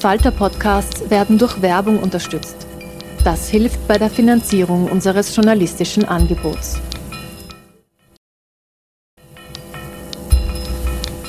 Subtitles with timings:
[0.00, 2.68] Falter-Podcasts werden durch Werbung unterstützt.
[3.24, 6.78] Das hilft bei der Finanzierung unseres journalistischen Angebots.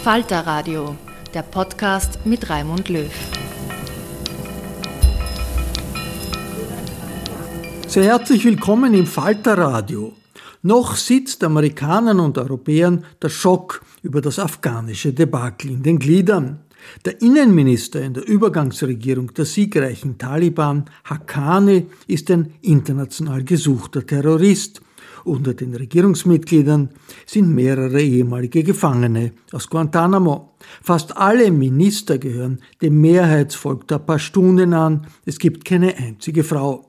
[0.04, 0.96] Falter Radio,
[1.34, 3.12] der Podcast mit Raimund Löw.
[7.88, 10.14] Sehr herzlich willkommen im Falter Radio.
[10.62, 16.60] Noch sitzt Amerikanern und Europäern der Schock über das afghanische Debakel in den Gliedern.
[17.06, 24.82] Der Innenminister in der Übergangsregierung der siegreichen Taliban, Haqqani, ist ein international gesuchter Terrorist.
[25.26, 26.90] Unter den Regierungsmitgliedern
[27.26, 30.54] sind mehrere ehemalige Gefangene aus Guantanamo.
[30.82, 35.08] Fast alle Minister gehören dem Mehrheitsvolk der Pashtunen an.
[35.26, 36.86] Es gibt keine einzige Frau.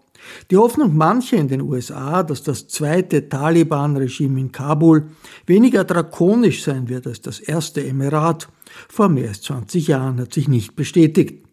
[0.50, 5.04] Die Hoffnung mancher in den USA, dass das zweite Taliban-Regime in Kabul
[5.46, 8.48] weniger drakonisch sein wird als das erste Emirat
[8.88, 11.44] vor mehr als 20 Jahren, hat sich nicht bestätigt.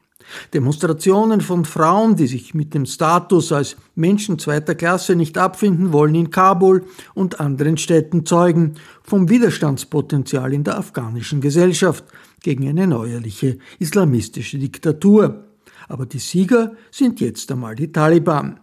[0.53, 6.15] Demonstrationen von Frauen, die sich mit dem Status als Menschen zweiter Klasse nicht abfinden wollen
[6.15, 12.03] in Kabul und anderen Städten zeugen vom Widerstandspotenzial in der afghanischen Gesellschaft
[12.43, 15.45] gegen eine neuerliche islamistische Diktatur.
[15.87, 18.59] Aber die Sieger sind jetzt einmal die Taliban.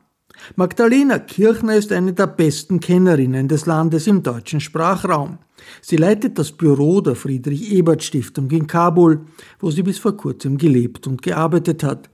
[0.56, 5.38] Magdalena Kirchner ist eine der besten Kennerinnen des Landes im deutschen Sprachraum.
[5.80, 9.26] Sie leitet das Büro der Friedrich-Ebert-Stiftung in Kabul,
[9.60, 12.08] wo sie bis vor kurzem gelebt und gearbeitet hat.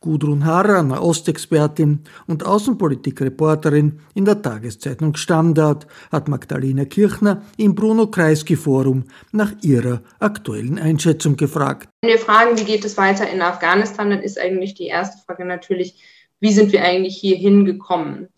[0.00, 8.56] Gudrun eine Ostexpertin und Außenpolitikreporterin in der Tageszeitung Standard, hat Magdalena Kirchner im Bruno Kreisky
[8.56, 11.88] Forum nach ihrer aktuellen Einschätzung gefragt.
[12.02, 15.44] Wenn wir fragen, wie geht es weiter in Afghanistan, dann ist eigentlich die erste Frage
[15.46, 16.02] natürlich,
[16.40, 18.28] wie sind wir eigentlich hier hingekommen?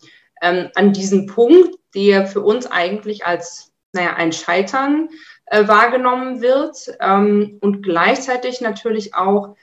[0.41, 3.66] Ähm, an diesen Punkt, der für uns eigentlich als
[3.97, 5.09] naja, ein Scheitern
[5.47, 9.55] äh, wahrgenommen wird ähm, und gleichzeitig natürlich auch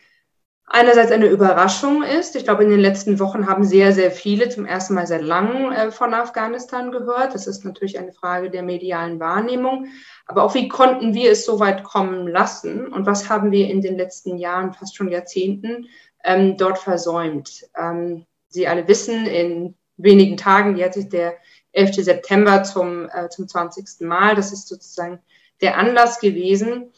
[0.66, 2.36] einerseits eine Überraschung ist.
[2.36, 5.72] Ich glaube, in den letzten Wochen haben sehr, sehr viele zum ersten Mal seit langem
[5.72, 7.34] äh, von Afghanistan gehört.
[7.34, 9.86] Das ist natürlich eine Frage der medialen Wahrnehmung.
[10.26, 13.82] Aber auch wie konnten wir es so weit kommen lassen und was haben wir in
[13.82, 15.88] den letzten Jahren, fast schon Jahrzehnten,
[16.24, 17.66] ähm, dort versäumt?
[17.76, 21.34] Ähm, Sie alle wissen, in wenigen Tagen jährt sich der
[21.74, 22.04] 11.
[22.04, 24.06] September zum, äh, zum 20.
[24.06, 24.34] Mal.
[24.34, 25.20] Das ist sozusagen
[25.60, 26.92] der Anlass gewesen.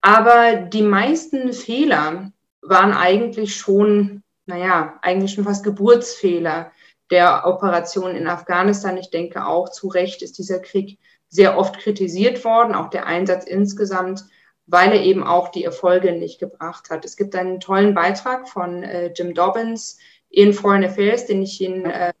[0.00, 6.72] Aber die meisten Fehler waren eigentlich schon, naja, eigentlich schon fast Geburtsfehler
[7.10, 8.96] der Operation in Afghanistan.
[8.96, 13.44] Ich denke auch zu Recht ist dieser Krieg sehr oft kritisiert worden, auch der Einsatz
[13.44, 14.24] insgesamt,
[14.66, 17.04] weil er eben auch die Erfolge nicht gebracht hat.
[17.04, 19.98] Es gibt einen tollen Beitrag von äh, Jim Dobbins
[20.30, 22.12] in Foreign Affairs, den ich Ihnen äh,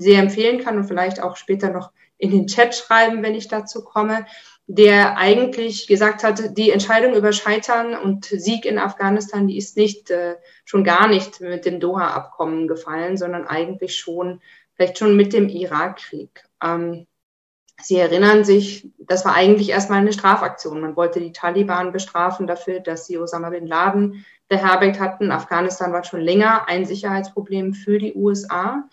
[0.00, 3.84] sehr empfehlen kann und vielleicht auch später noch in den Chat schreiben, wenn ich dazu
[3.84, 4.26] komme,
[4.66, 10.10] der eigentlich gesagt hat, die Entscheidung über Scheitern und Sieg in Afghanistan, die ist nicht,
[10.10, 14.42] äh, schon gar nicht mit dem Doha-Abkommen gefallen, sondern eigentlich schon,
[14.74, 16.44] vielleicht schon mit dem Irakkrieg.
[16.62, 17.06] Ähm,
[17.80, 20.80] Sie erinnern sich, das war eigentlich erstmal eine Strafaktion.
[20.80, 25.30] Man wollte die Taliban bestrafen dafür, dass sie Osama bin Laden beherbergt hatten.
[25.30, 28.88] Afghanistan war schon länger ein Sicherheitsproblem für die USA.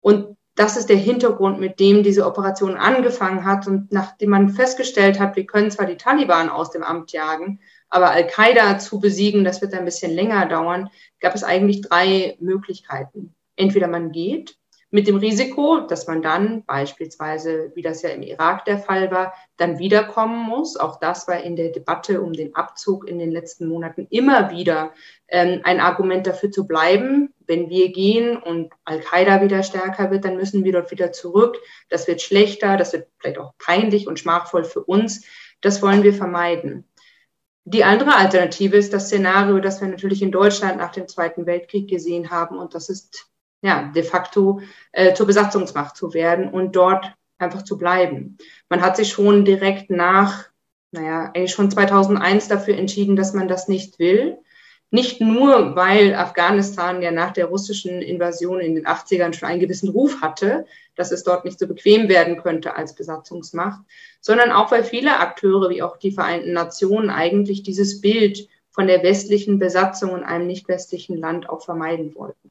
[0.00, 3.66] Und das ist der Hintergrund, mit dem diese Operation angefangen hat.
[3.66, 8.10] Und nachdem man festgestellt hat, wir können zwar die Taliban aus dem Amt jagen, aber
[8.10, 13.34] Al-Qaida zu besiegen, das wird ein bisschen länger dauern, gab es eigentlich drei Möglichkeiten.
[13.56, 14.58] Entweder man geht,
[14.92, 19.32] mit dem Risiko, dass man dann beispielsweise, wie das ja im Irak der Fall war,
[19.56, 20.76] dann wiederkommen muss.
[20.76, 24.92] Auch das war in der Debatte um den Abzug in den letzten Monaten immer wieder
[25.28, 27.32] ähm, ein Argument dafür zu bleiben.
[27.46, 31.56] Wenn wir gehen und Al-Qaida wieder stärker wird, dann müssen wir dort wieder zurück.
[31.88, 35.24] Das wird schlechter, das wird vielleicht auch peinlich und schmachvoll für uns.
[35.60, 36.84] Das wollen wir vermeiden.
[37.64, 41.88] Die andere Alternative ist das Szenario, das wir natürlich in Deutschland nach dem Zweiten Weltkrieg
[41.88, 42.58] gesehen haben.
[42.58, 43.29] Und das ist
[43.62, 44.60] ja, de facto
[44.92, 48.38] äh, zur Besatzungsmacht zu werden und dort einfach zu bleiben.
[48.68, 50.46] Man hat sich schon direkt nach,
[50.92, 54.38] naja, eigentlich schon 2001 dafür entschieden, dass man das nicht will.
[54.92, 59.88] Nicht nur, weil Afghanistan ja nach der russischen Invasion in den 80ern schon einen gewissen
[59.88, 63.80] Ruf hatte, dass es dort nicht so bequem werden könnte als Besatzungsmacht,
[64.20, 69.04] sondern auch, weil viele Akteure wie auch die Vereinten Nationen eigentlich dieses Bild von der
[69.04, 72.50] westlichen Besatzung in einem nicht westlichen Land auch vermeiden wollten.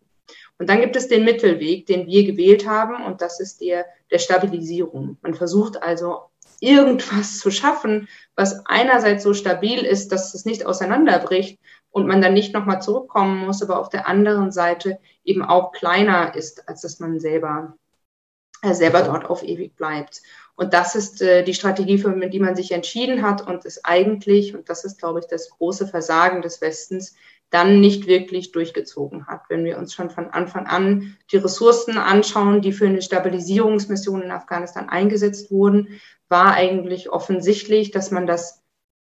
[0.60, 4.20] Und dann gibt es den Mittelweg, den wir gewählt haben, und das ist der der
[4.20, 5.18] Stabilisierung.
[5.22, 6.30] Man versucht also
[6.60, 11.60] irgendwas zu schaffen, was einerseits so stabil ist, dass es nicht auseinanderbricht
[11.92, 16.36] und man dann nicht nochmal zurückkommen muss, aber auf der anderen Seite eben auch kleiner
[16.36, 17.78] ist, als dass man selber,
[18.62, 20.22] äh, selber dort auf ewig bleibt.
[20.56, 24.54] Und das ist äh, die Strategie, für die man sich entschieden hat und es eigentlich,
[24.54, 27.16] und das ist, glaube ich, das große Versagen des Westens,
[27.50, 29.42] dann nicht wirklich durchgezogen hat.
[29.50, 34.32] Wenn wir uns schon von Anfang an die Ressourcen anschauen, die für eine Stabilisierungsmission in
[34.32, 38.62] Afghanistan eingesetzt wurden, war eigentlich offensichtlich, dass man das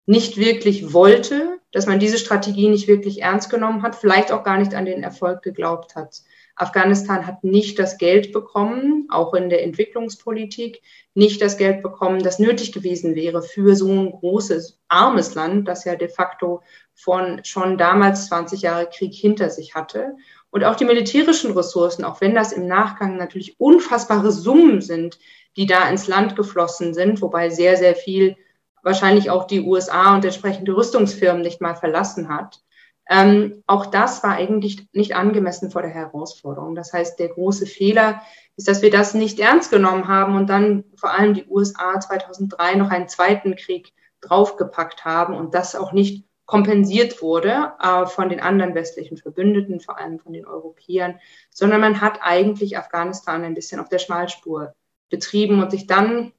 [0.06, 4.58] nicht wirklich wollte, dass man diese Strategie nicht wirklich ernst genommen hat, vielleicht auch gar
[4.58, 6.22] nicht an den Erfolg geglaubt hat.
[6.56, 10.82] Afghanistan hat nicht das Geld bekommen, auch in der Entwicklungspolitik,
[11.16, 15.84] nicht das Geld bekommen, das nötig gewesen wäre für so ein großes, armes Land, das
[15.86, 16.62] ja de facto
[16.94, 20.16] von schon damals 20 Jahre Krieg hinter sich hatte.
[20.52, 25.18] Und auch die militärischen Ressourcen, auch wenn das im Nachgang natürlich unfassbare Summen sind,
[25.58, 28.38] die da ins Land geflossen sind, wobei sehr, sehr viel
[28.84, 32.62] wahrscheinlich auch die USA und entsprechende Rüstungsfirmen nicht mal verlassen hat.
[33.10, 36.76] Ähm, auch das war eigentlich nicht angemessen vor der Herausforderung.
[36.76, 38.22] Das heißt, der große Fehler
[38.56, 42.76] ist, dass wir das nicht ernst genommen haben und dann vor allem die USA 2003
[42.76, 48.40] noch einen zweiten Krieg draufgepackt haben und das auch nicht kompensiert wurde äh, von den
[48.40, 51.20] anderen westlichen Verbündeten, vor allem von den Europäern,
[51.50, 54.74] sondern man hat eigentlich Afghanistan ein bisschen auf der Schmalspur
[55.10, 56.34] betrieben und sich dann,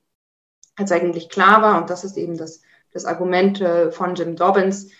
[0.76, 2.60] als eigentlich klar war, und das ist eben das,
[2.92, 4.90] das Argument äh, von Jim Dobbins,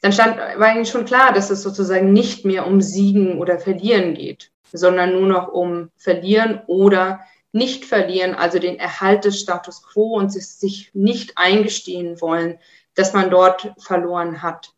[0.00, 4.14] dann stand, war eigentlich schon klar, dass es sozusagen nicht mehr um Siegen oder Verlieren
[4.14, 7.20] geht, sondern nur noch um Verlieren oder
[7.52, 12.58] nicht verlieren, also den Erhalt des Status quo und sich nicht eingestehen wollen,
[12.94, 14.74] dass man dort verloren hat.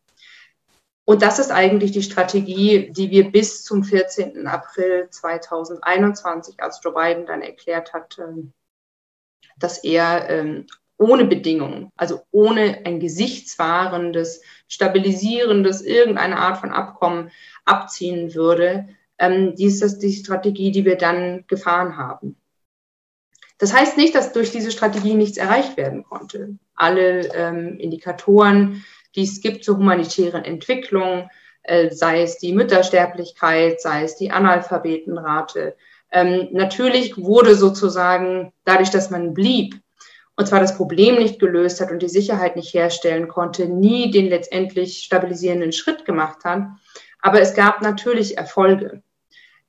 [1.06, 4.46] Und das ist eigentlich die Strategie, die wir bis zum 14.
[4.46, 8.52] April 2021, als Joe Biden dann erklärt hat, ähm,
[9.56, 10.66] dass er ähm,
[10.98, 17.30] ohne Bedingungen, also ohne ein gesichtswahrendes, stabilisierendes, irgendeine Art von Abkommen
[17.64, 18.88] abziehen würde.
[19.18, 22.36] Ähm, dies ist die Strategie, die wir dann gefahren haben.
[23.58, 26.58] Das heißt nicht, dass durch diese Strategie nichts erreicht werden konnte.
[26.74, 28.84] Alle ähm, Indikatoren,
[29.14, 31.30] die es gibt zur humanitären Entwicklung,
[31.62, 35.74] äh, sei es die Müttersterblichkeit, sei es die Analphabetenrate,
[36.12, 39.80] ähm, natürlich wurde sozusagen dadurch, dass man blieb,
[40.36, 44.26] und zwar das Problem nicht gelöst hat und die Sicherheit nicht herstellen konnte, nie den
[44.26, 46.64] letztendlich stabilisierenden Schritt gemacht hat.
[47.20, 49.02] Aber es gab natürlich Erfolge.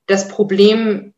[0.06, 1.14] Das Problem,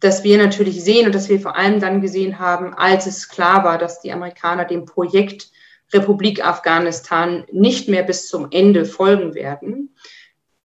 [0.00, 3.62] das wir natürlich sehen und das wir vor allem dann gesehen haben, als es klar
[3.62, 5.50] war, dass die Amerikaner dem Projekt
[5.92, 9.94] Republik Afghanistan nicht mehr bis zum Ende folgen werden,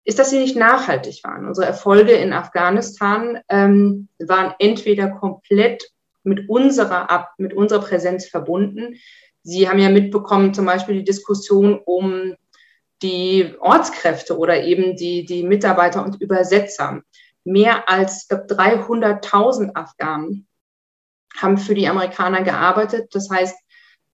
[0.05, 1.47] ist, dass sie nicht nachhaltig waren.
[1.47, 5.91] Unsere Erfolge in Afghanistan ähm, waren entweder komplett
[6.22, 8.96] mit unserer, mit unserer Präsenz verbunden.
[9.43, 12.34] Sie haben ja mitbekommen, zum Beispiel die Diskussion um
[13.02, 17.02] die Ortskräfte oder eben die, die Mitarbeiter und Übersetzer.
[17.44, 20.46] Mehr als 300.000 Afghanen
[21.37, 23.14] haben für die Amerikaner gearbeitet.
[23.14, 23.56] Das heißt,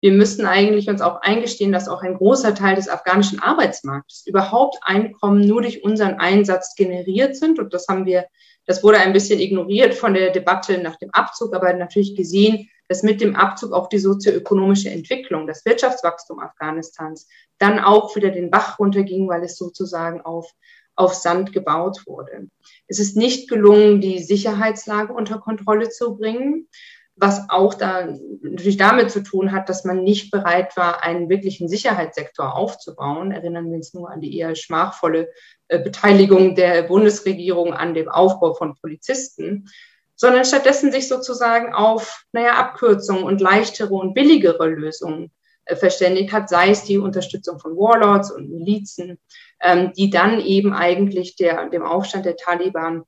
[0.01, 4.77] wir müssten eigentlich uns auch eingestehen, dass auch ein großer Teil des afghanischen Arbeitsmarktes überhaupt
[4.83, 7.59] Einkommen nur durch unseren Einsatz generiert sind.
[7.59, 8.27] Und das haben wir
[8.67, 13.03] das wurde ein bisschen ignoriert von der Debatte nach dem Abzug, aber natürlich gesehen, dass
[13.03, 17.29] mit dem Abzug auch die sozioökonomische Entwicklung, das Wirtschaftswachstum Afghanistans
[17.59, 20.51] dann auch wieder den Bach runterging, weil es sozusagen auf,
[20.95, 22.49] auf Sand gebaut wurde.
[22.87, 26.69] Es ist nicht gelungen, die Sicherheitslage unter Kontrolle zu bringen
[27.17, 28.09] was auch da
[28.43, 33.33] natürlich damit zu tun hat, dass man nicht bereit war, einen wirklichen Sicherheitssektor aufzubauen.
[33.33, 35.31] Erinnern wir uns nur an die eher schmachvolle
[35.69, 39.69] äh, Beteiligung der Bundesregierung an dem Aufbau von Polizisten,
[40.15, 45.33] sondern stattdessen sich sozusagen auf, naja, Abkürzungen und leichtere und billigere Lösungen
[45.65, 49.19] äh, verständigt hat, sei es die Unterstützung von Warlords und Milizen,
[49.63, 53.05] ähm, die dann eben eigentlich der, dem Aufstand der Taliban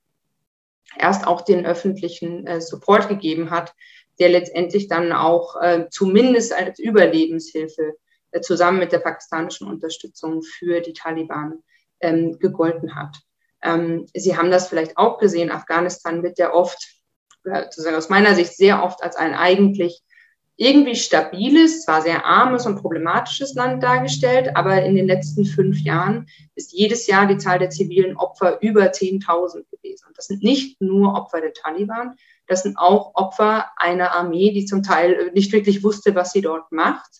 [0.96, 3.74] erst auch den öffentlichen äh, Support gegeben hat,
[4.18, 7.94] der letztendlich dann auch äh, zumindest als Überlebenshilfe
[8.30, 11.62] äh, zusammen mit der pakistanischen Unterstützung für die Taliban
[12.00, 13.16] ähm, gegolten hat.
[13.62, 16.78] Ähm, Sie haben das vielleicht auch gesehen, Afghanistan wird ja oft,
[17.44, 20.02] äh, sozusagen aus meiner Sicht sehr oft als ein eigentlich
[20.60, 26.26] irgendwie stabiles, zwar sehr armes und problematisches Land dargestellt, aber in den letzten fünf Jahren
[26.56, 30.06] ist jedes Jahr die Zahl der zivilen Opfer über 10.000 gewesen.
[30.08, 32.16] Und das sind nicht nur Opfer der Taliban,
[32.48, 36.72] das sind auch Opfer einer Armee, die zum Teil nicht wirklich wusste, was sie dort
[36.72, 37.10] macht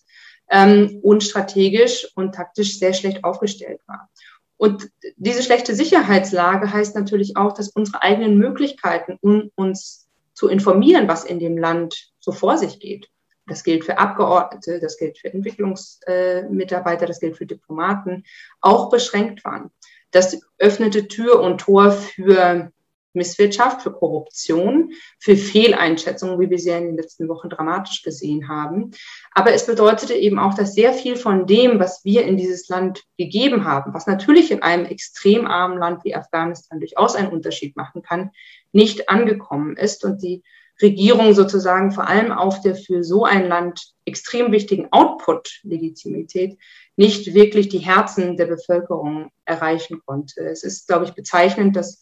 [0.49, 4.09] ähm, und strategisch und taktisch sehr schlecht aufgestellt war.
[4.57, 11.07] Und diese schlechte Sicherheitslage heißt natürlich auch, dass unsere eigenen Möglichkeiten, um uns zu informieren,
[11.07, 13.09] was in dem Land so vor sich geht,
[13.49, 18.23] das gilt für Abgeordnete, das gilt für Entwicklungsmitarbeiter, das gilt für Diplomaten,
[18.61, 19.71] auch beschränkt waren.
[20.11, 22.71] Das öffnete Tür und Tor für
[23.13, 28.91] Misswirtschaft, für Korruption, für Fehleinschätzungen, wie wir sie in den letzten Wochen dramatisch gesehen haben.
[29.31, 33.03] Aber es bedeutete eben auch, dass sehr viel von dem, was wir in dieses Land
[33.17, 38.01] gegeben haben, was natürlich in einem extrem armen Land wie Afghanistan durchaus einen Unterschied machen
[38.01, 38.31] kann,
[38.71, 40.43] nicht angekommen ist und die
[40.81, 46.57] Regierung sozusagen vor allem auf der für so ein Land extrem wichtigen Output-Legitimität
[46.95, 50.41] nicht wirklich die Herzen der Bevölkerung erreichen konnte.
[50.41, 51.99] Es ist, glaube ich, bezeichnend, dass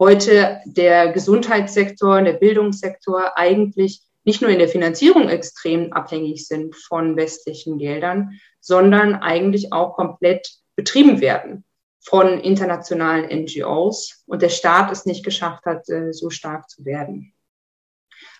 [0.00, 7.16] heute der Gesundheitssektor, der Bildungssektor eigentlich nicht nur in der Finanzierung extrem abhängig sind von
[7.16, 11.64] westlichen Geldern, sondern eigentlich auch komplett betrieben werden
[12.00, 17.34] von internationalen NGOs und der Staat es nicht geschafft hat, äh, so stark zu werden.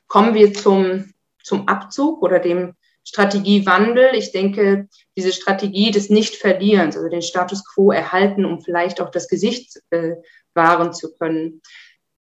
[0.07, 1.13] Kommen wir zum,
[1.43, 2.75] zum Abzug oder dem
[3.05, 4.15] Strategiewandel.
[4.15, 9.29] Ich denke, diese Strategie des Nichtverlierens, also den Status quo erhalten, um vielleicht auch das
[9.29, 10.15] Gesicht äh,
[10.55, 11.63] wahren zu können,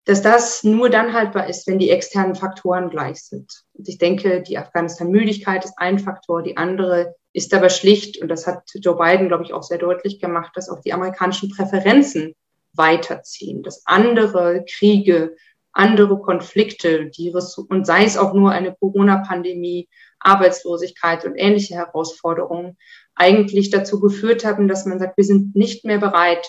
[0.05, 3.65] dass das nur dann haltbar ist, wenn die externen Faktoren gleich sind.
[3.75, 8.47] Und ich denke, die Afghanistan-Müdigkeit ist ein Faktor, die andere ist aber schlicht, und das
[8.47, 12.35] hat Joe Biden, glaube ich, auch sehr deutlich gemacht, dass auch die amerikanischen Präferenzen
[12.73, 15.37] weiterziehen, dass andere Kriege,
[15.73, 17.31] andere Konflikte, die
[17.69, 19.89] und sei es auch nur eine Corona-Pandemie,
[20.21, 22.79] Arbeitslosigkeit und ähnliche Herausforderungen,
[23.15, 26.49] eigentlich dazu geführt haben, dass man sagt, wir sind nicht mehr bereit,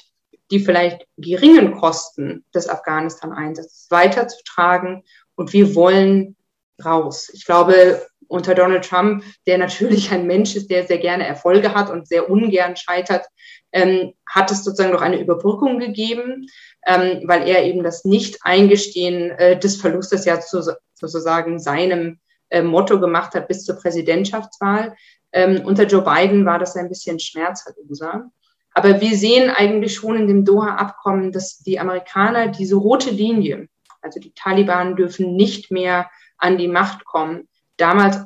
[0.51, 5.03] die vielleicht geringen Kosten des Afghanistan-Einsatzes weiterzutragen
[5.35, 6.35] und wir wollen
[6.83, 7.29] raus.
[7.33, 11.89] Ich glaube, unter Donald Trump, der natürlich ein Mensch ist, der sehr gerne Erfolge hat
[11.89, 13.25] und sehr ungern scheitert,
[13.71, 16.47] ähm, hat es sozusagen noch eine Überbrückung gegeben
[16.85, 20.61] ähm, weil er eben das Nicht-Eingestehen äh, des Verlustes ja zu,
[20.93, 24.95] sozusagen seinem äh, Motto gemacht hat bis zur Präsidentschaftswahl.
[25.31, 28.31] Ähm, unter Joe Biden war das ein bisschen schmerzloser.
[28.79, 33.67] Aber wir sehen eigentlich schon in dem Doha-Abkommen, dass die Amerikaner diese rote Linie,
[34.01, 38.19] also die Taliban dürfen nicht mehr an die Macht kommen, damals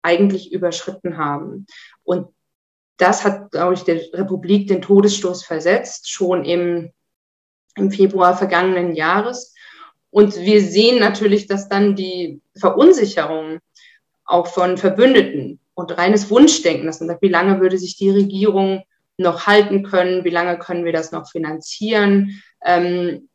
[0.00, 1.66] eigentlich überschritten haben.
[2.04, 2.28] Und
[2.96, 6.90] das hat, glaube ich, der Republik den Todesstoß versetzt, schon im
[7.78, 9.54] im Februar vergangenen Jahres.
[10.10, 13.58] Und wir sehen natürlich, dass dann die Verunsicherung
[14.24, 18.82] auch von Verbündeten und reines Wunschdenken, dass man sagt, wie lange würde sich die Regierung
[19.18, 23.28] noch halten können, wie lange können wir das noch finanzieren, ähm,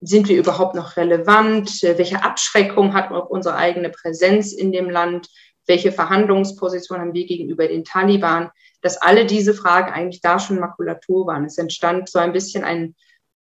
[0.00, 5.28] sind wir überhaupt noch relevant, welche Abschreckung hat auch unsere eigene Präsenz in dem Land,
[5.66, 11.26] welche Verhandlungsposition haben wir gegenüber den Taliban, dass alle diese Fragen eigentlich da schon Makulatur
[11.26, 11.44] waren.
[11.44, 12.94] Es entstand so ein bisschen ein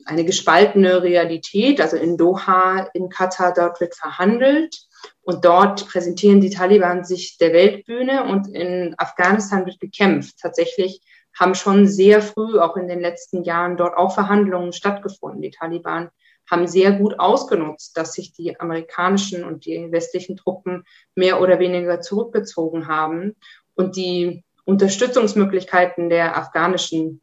[0.06, 1.82] eine gespaltene Realität.
[1.82, 4.76] Also in Doha, in Katar, dort wird verhandelt
[5.24, 10.36] und dort präsentieren die Taliban sich der Weltbühne und in Afghanistan wird gekämpft.
[10.40, 11.02] Tatsächlich
[11.38, 15.42] haben schon sehr früh, auch in den letzten Jahren, dort auch Verhandlungen stattgefunden.
[15.42, 16.10] Die Taliban
[16.50, 20.84] haben sehr gut ausgenutzt, dass sich die amerikanischen und die westlichen Truppen
[21.16, 23.36] mehr oder weniger zurückgezogen haben
[23.74, 27.22] und die Unterstützungsmöglichkeiten der afghanischen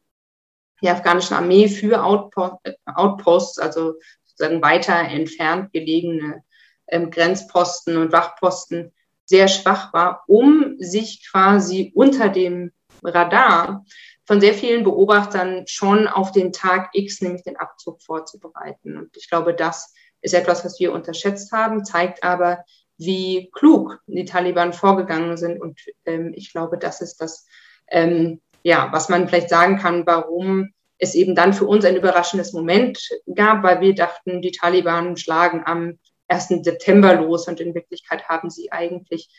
[0.81, 3.93] der afghanischen Armee für Outposts, also
[4.25, 6.43] sozusagen weiter entfernt gelegene
[6.87, 8.91] ähm, Grenzposten und Wachposten
[9.25, 12.71] sehr schwach war, um sich quasi unter dem
[13.03, 13.85] Radar
[14.25, 18.97] von sehr vielen Beobachtern schon auf den Tag X, nämlich den Abzug vorzubereiten.
[18.97, 22.63] Und ich glaube, das ist etwas, was wir unterschätzt haben, zeigt aber,
[22.97, 25.59] wie klug die Taliban vorgegangen sind.
[25.61, 27.45] Und ähm, ich glaube, das ist das,
[27.89, 32.53] ähm, ja, was man vielleicht sagen kann, warum es eben dann für uns ein überraschendes
[32.53, 32.99] Moment
[33.35, 36.47] gab, weil wir dachten, die Taliban schlagen am 1.
[36.63, 39.29] September los und in Wirklichkeit haben sie eigentlich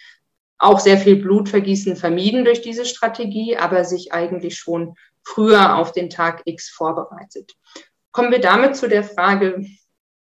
[0.59, 6.11] auch sehr viel Blutvergießen vermieden durch diese Strategie, aber sich eigentlich schon früher auf den
[6.11, 7.53] Tag X vorbereitet.
[8.13, 9.65] Kommen wir damit zu der Frage,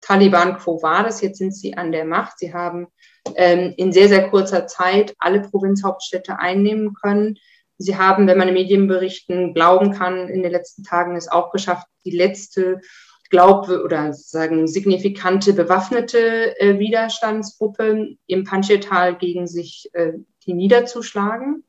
[0.01, 1.21] Taliban, quo war das?
[1.21, 2.39] Jetzt sind sie an der Macht.
[2.39, 2.89] Sie haben
[3.37, 7.37] ähm, in sehr, sehr kurzer Zeit alle Provinzhauptstädte einnehmen können.
[7.79, 11.87] Sie haben, wenn man in Medienberichten glauben kann, in den letzten Tagen es auch geschafft,
[12.05, 12.81] die letzte
[13.33, 20.13] glaub oder sagen signifikante bewaffnete äh, Widerstandsgruppe im Panjshir-Tal gegen sich äh,
[20.45, 21.65] die niederzuschlagen.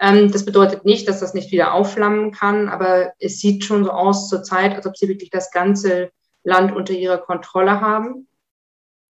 [0.00, 3.90] Ähm, das bedeutet nicht, dass das nicht wieder aufflammen kann, aber es sieht schon so
[3.90, 6.10] aus zurzeit, als ob sie wirklich das ganze
[6.44, 8.26] Land unter ihrer Kontrolle haben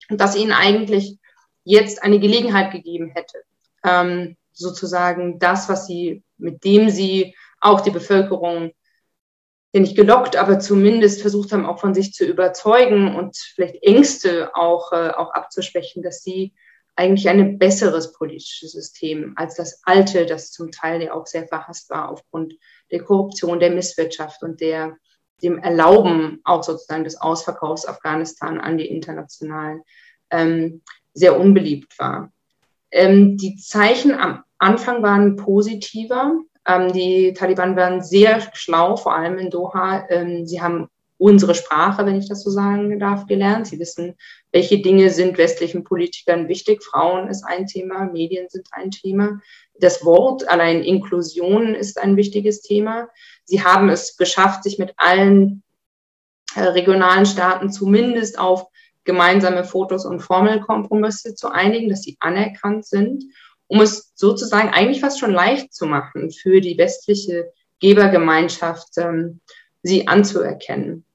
[0.10, 1.20] und dass ihnen eigentlich
[1.64, 3.44] jetzt eine Gelegenheit gegeben hätte,
[3.86, 8.72] ähm, sozusagen das, was sie, mit dem sie auch die Bevölkerung
[9.74, 14.56] ja nicht gelockt, aber zumindest versucht haben, auch von sich zu überzeugen und vielleicht Ängste
[14.56, 16.54] auch, äh, auch abzuschwächen, dass sie
[16.96, 21.90] eigentlich ein besseres politisches System als das alte, das zum Teil ja auch sehr verhasst
[21.90, 22.54] war aufgrund
[22.92, 24.98] der Korruption, der Misswirtschaft und der
[25.42, 29.82] dem Erlauben auch sozusagen des Ausverkaufs Afghanistan an die Internationalen
[30.30, 30.82] ähm,
[31.14, 32.32] sehr unbeliebt war.
[32.92, 36.36] Ähm, die Zeichen am Anfang waren positiver.
[36.68, 40.06] Ähm, die Taliban waren sehr schlau, vor allem in Doha.
[40.10, 40.88] Ähm, sie haben
[41.18, 43.68] unsere Sprache, wenn ich das so sagen darf, gelernt.
[43.68, 44.16] Sie wissen,
[44.52, 46.84] welche Dinge sind westlichen Politikern wichtig.
[46.84, 49.40] Frauen ist ein Thema, Medien sind ein Thema.
[49.80, 53.08] Das Wort allein Inklusion ist ein wichtiges Thema.
[53.46, 55.62] Sie haben es geschafft, sich mit allen
[56.56, 58.66] äh, regionalen Staaten zumindest auf
[59.04, 63.24] gemeinsame Fotos und Formelkompromisse zu einigen, dass sie anerkannt sind,
[63.72, 69.40] um es sozusagen eigentlich fast schon leicht zu machen für die westliche Gebergemeinschaft, ähm,
[69.82, 71.06] sie anzuerkennen.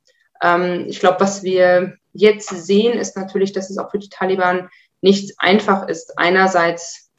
[0.40, 4.70] Ähm, ich glaube, was wir jetzt sehen, ist natürlich, dass es auch für die Taliban
[5.02, 7.10] nicht einfach ist, einerseits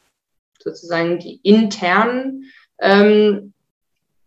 [0.59, 3.53] sozusagen die internen, ähm,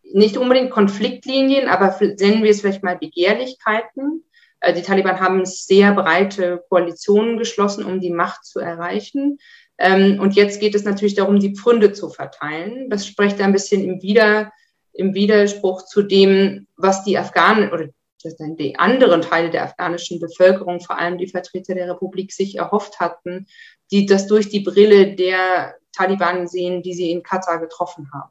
[0.04, 4.22] nicht unbedingt Konfliktlinien, aber nennen wir es vielleicht mal Begehrlichkeiten.
[4.60, 9.38] Äh, die Taliban haben sehr breite Koalitionen geschlossen, um die Macht zu erreichen.
[9.80, 12.90] Ähm, und jetzt geht es natürlich darum, die Pfründe zu verteilen.
[12.90, 14.52] Das spricht ein bisschen im, Wider,
[14.92, 17.88] im Widerspruch zu dem, was die Afghanen oder
[18.22, 23.46] die anderen Teile der afghanischen Bevölkerung, vor allem die Vertreter der Republik, sich erhofft hatten,
[23.90, 28.30] die das durch die Brille der Taliban sehen, die sie in Katar getroffen haben.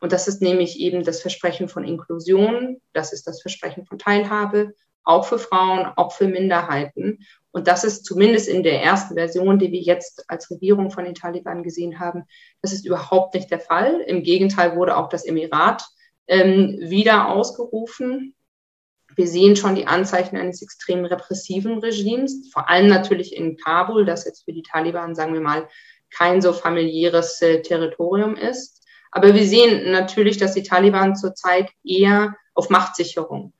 [0.00, 4.74] Und das ist nämlich eben das Versprechen von Inklusion, das ist das Versprechen von Teilhabe,
[5.04, 7.20] auch für Frauen, auch für Minderheiten.
[7.52, 11.14] Und das ist zumindest in der ersten Version, die wir jetzt als Regierung von den
[11.14, 12.24] Taliban gesehen haben,
[12.62, 14.00] das ist überhaupt nicht der Fall.
[14.00, 15.84] Im Gegenteil wurde auch das Emirat
[16.26, 18.34] ähm, wieder ausgerufen.
[19.14, 24.24] Wir sehen schon die Anzeichen eines extrem repressiven Regimes, vor allem natürlich in Kabul, das
[24.24, 25.68] jetzt für die Taliban, sagen wir mal,
[26.10, 28.82] kein so familiäres äh, Territorium ist.
[29.10, 33.52] Aber wir sehen natürlich, dass die Taliban zurzeit eher auf Machtsicherung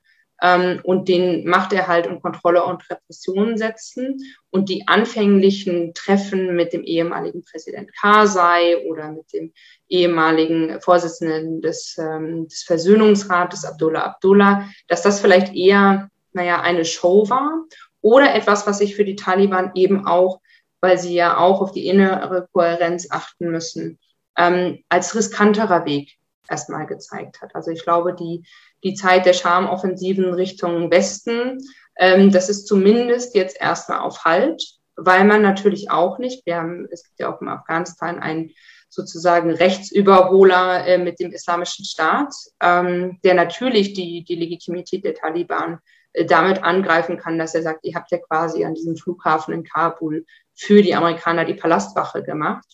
[0.42, 4.20] ähm, und den Machterhalt und Kontrolle und Repression setzen.
[4.50, 9.52] Und die anfänglichen Treffen mit dem ehemaligen Präsident Karzai oder mit dem
[9.88, 17.30] ehemaligen Vorsitzenden des, ähm, des Versöhnungsrates, Abdullah Abdullah, dass das vielleicht eher, naja, eine Show
[17.30, 17.64] war
[18.00, 20.40] oder etwas, was sich für die Taliban eben auch,
[20.80, 24.00] weil sie ja auch auf die innere Kohärenz achten müssen,
[24.36, 27.54] ähm, als riskanterer Weg erstmal gezeigt hat.
[27.54, 28.44] Also ich glaube, die,
[28.82, 31.58] die Zeit der Schamoffensiven Richtung Westen,
[31.96, 34.62] ähm, das ist zumindest jetzt erstmal auf Halt,
[34.96, 38.50] weil man natürlich auch nicht, wir haben, es gibt ja auch in Afghanistan einen
[38.88, 45.78] sozusagen Rechtsüberholer äh, mit dem Islamischen Staat, ähm, der natürlich die, die Legitimität der Taliban
[46.12, 49.64] äh, damit angreifen kann, dass er sagt, ihr habt ja quasi an diesem Flughafen in
[49.64, 52.66] Kabul für die Amerikaner die Palastwache gemacht.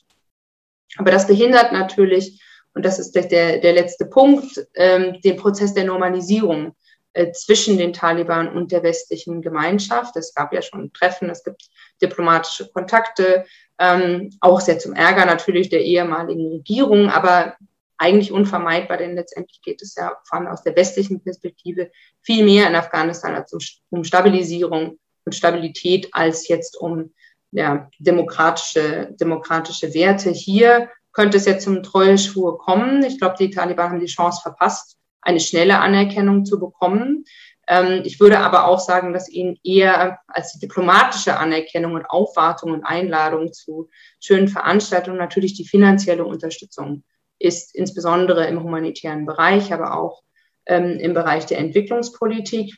[0.97, 2.43] Aber das behindert natürlich
[2.75, 3.25] und das ist der,
[3.59, 6.77] der letzte Punkt, ähm, den Prozess der Normalisierung
[7.13, 10.17] äh, zwischen den Taliban und der westlichen Gemeinschaft.
[10.17, 11.63] Es gab ja schon Treffen, es gibt
[12.01, 13.45] diplomatische Kontakte,
[13.79, 17.57] ähm, auch sehr zum Ärger natürlich der ehemaligen Regierung, aber
[17.97, 21.91] eigentlich unvermeidbar, denn letztendlich geht es ja vor allem aus der westlichen Perspektive
[22.23, 23.59] viel mehr in Afghanistan als um,
[23.91, 27.13] um Stabilisierung und Stabilität als jetzt um
[27.51, 30.31] ja, demokratische, demokratische Werte.
[30.31, 33.03] Hier könnte es jetzt zum Treueschwur kommen.
[33.03, 37.25] Ich glaube, die Taliban haben die Chance verpasst, eine schnelle Anerkennung zu bekommen.
[37.67, 42.71] Ähm, ich würde aber auch sagen, dass ihnen eher als die diplomatische Anerkennung und Aufwartung
[42.71, 47.03] und Einladung zu schönen Veranstaltungen natürlich die finanzielle Unterstützung
[47.41, 50.23] ist, insbesondere im humanitären Bereich, aber auch
[50.67, 52.77] ähm, im Bereich der Entwicklungspolitik.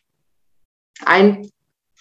[1.04, 1.46] Ein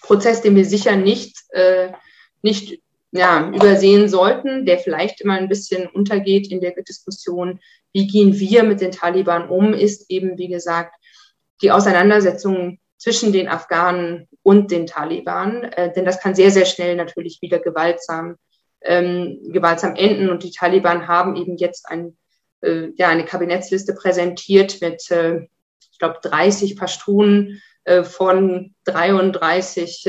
[0.00, 1.92] Prozess, den wir sicher nicht, äh,
[2.40, 2.80] nicht
[3.12, 7.60] ja, übersehen sollten, der vielleicht immer ein bisschen untergeht in der Diskussion,
[7.92, 10.94] wie gehen wir mit den Taliban um, ist eben, wie gesagt,
[11.62, 15.64] die Auseinandersetzung zwischen den Afghanen und den Taliban.
[15.64, 18.36] Äh, denn das kann sehr, sehr schnell natürlich wieder gewaltsam,
[18.82, 20.30] ähm, gewaltsam enden.
[20.30, 22.16] Und die Taliban haben eben jetzt ein,
[22.60, 25.46] äh, ja, eine Kabinettsliste präsentiert mit, äh,
[25.90, 27.62] ich glaube, 30 Pashtunen,
[28.04, 30.02] von 33,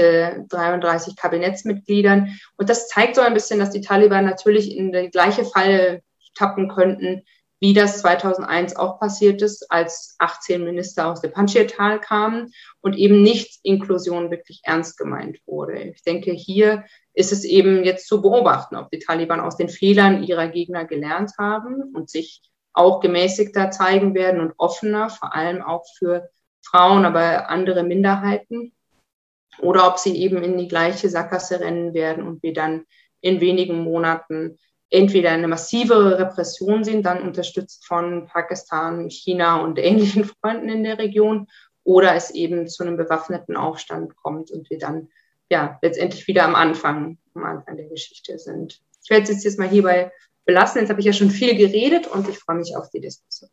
[0.50, 2.38] 33 äh, Kabinettsmitgliedern.
[2.58, 6.02] Und das zeigt so ein bisschen, dass die Taliban natürlich in die gleiche Falle
[6.36, 7.24] tappen könnten,
[7.62, 13.22] wie das 2001 auch passiert ist, als 18 Minister aus dem Panjshir-Tal kamen und eben
[13.22, 15.80] nicht Inklusion wirklich ernst gemeint wurde.
[15.80, 20.24] Ich denke, hier ist es eben jetzt zu beobachten, ob die Taliban aus den Fehlern
[20.24, 22.42] ihrer Gegner gelernt haben und sich
[22.74, 26.30] auch gemäßigter zeigen werden und offener, vor allem auch für
[26.62, 28.74] Frauen, aber andere Minderheiten.
[29.60, 32.86] Oder ob sie eben in die gleiche Sackgasse rennen werden und wir dann
[33.22, 34.58] in wenigen Monaten
[34.90, 40.98] entweder eine massive Repression sehen, dann unterstützt von Pakistan, China und ähnlichen Freunden in der
[40.98, 41.48] Region,
[41.84, 45.10] oder es eben zu einem bewaffneten Aufstand kommt und wir dann
[45.50, 48.82] ja letztendlich wieder am Anfang, am Anfang der Geschichte sind.
[49.04, 50.12] Ich werde es jetzt mal hierbei
[50.46, 50.82] belassen.
[50.82, 53.50] Jetzt habe ich ja schon viel geredet und ich freue mich auf die Diskussion.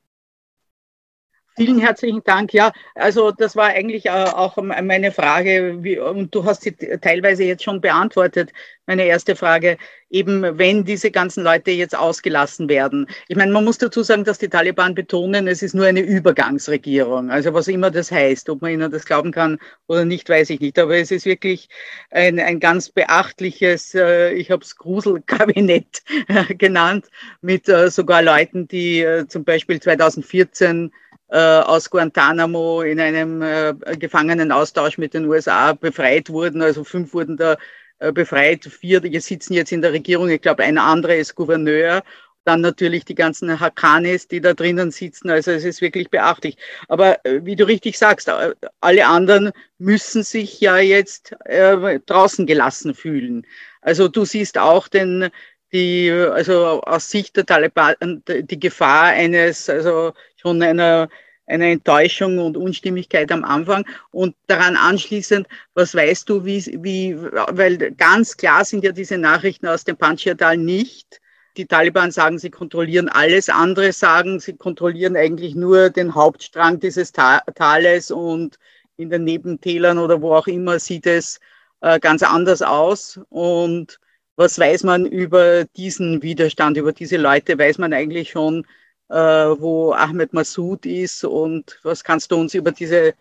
[1.59, 2.55] Vielen herzlichen Dank.
[2.55, 7.43] Ja, also das war eigentlich äh, auch meine Frage, wie, und du hast sie teilweise
[7.43, 8.53] jetzt schon beantwortet.
[8.87, 9.77] Meine erste Frage,
[10.09, 13.09] eben wenn diese ganzen Leute jetzt ausgelassen werden.
[13.27, 17.29] Ich meine, man muss dazu sagen, dass die Taliban betonen, es ist nur eine Übergangsregierung.
[17.29, 20.61] Also was immer das heißt, ob man ihnen das glauben kann oder nicht, weiß ich
[20.61, 20.79] nicht.
[20.79, 21.69] Aber es ist wirklich
[22.11, 26.05] ein, ein ganz beachtliches, äh, ich habe es Gruselkabinett
[26.57, 27.07] genannt,
[27.41, 30.91] mit äh, sogar Leuten, die zum Beispiel 2014 äh,
[31.37, 36.63] aus Guantanamo in einem äh, Gefangenenaustausch mit den USA befreit wurden.
[36.63, 37.57] Also fünf wurden da
[37.99, 40.29] äh, befreit, vier die sitzen jetzt in der Regierung.
[40.29, 42.03] Ich glaube, ein anderer ist Gouverneur.
[42.45, 45.29] Dann natürlich die ganzen Hakanis, die da drinnen sitzen.
[45.31, 46.57] Also es ist wirklich beachtlich.
[46.89, 52.47] Aber äh, wie du richtig sagst, äh, alle anderen müssen sich ja jetzt äh, draußen
[52.47, 53.47] gelassen fühlen.
[53.83, 55.29] Also du siehst auch den,
[55.73, 57.95] die, also aus Sicht der Taliban,
[58.27, 61.09] die Gefahr eines, also schon einer,
[61.47, 67.93] einer Enttäuschung und Unstimmigkeit am Anfang und daran anschließend, was weißt du, wie, wie, weil
[67.93, 71.21] ganz klar sind ja diese Nachrichten aus dem Panjshir-Tal nicht.
[71.57, 77.13] Die Taliban sagen, sie kontrollieren alles, andere sagen, sie kontrollieren eigentlich nur den Hauptstrang dieses
[77.13, 78.59] Tales und
[78.97, 81.41] in den Nebentälern oder wo auch immer sieht es
[81.81, 83.21] äh, ganz anders aus.
[83.31, 83.99] Und
[84.37, 87.59] was weiß man über diesen Widerstand, über diese Leute?
[87.59, 88.67] Weiß man eigentlich schon,
[89.09, 93.15] wo Ahmed Massoud ist und was kannst du uns über diese,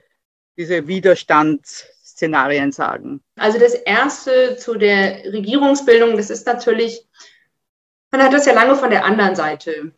[0.57, 3.21] diese Widerstandsszenarien sagen?
[3.37, 7.05] Also das Erste zu der Regierungsbildung, das ist natürlich,
[8.11, 9.93] man hat das ja lange von der anderen Seite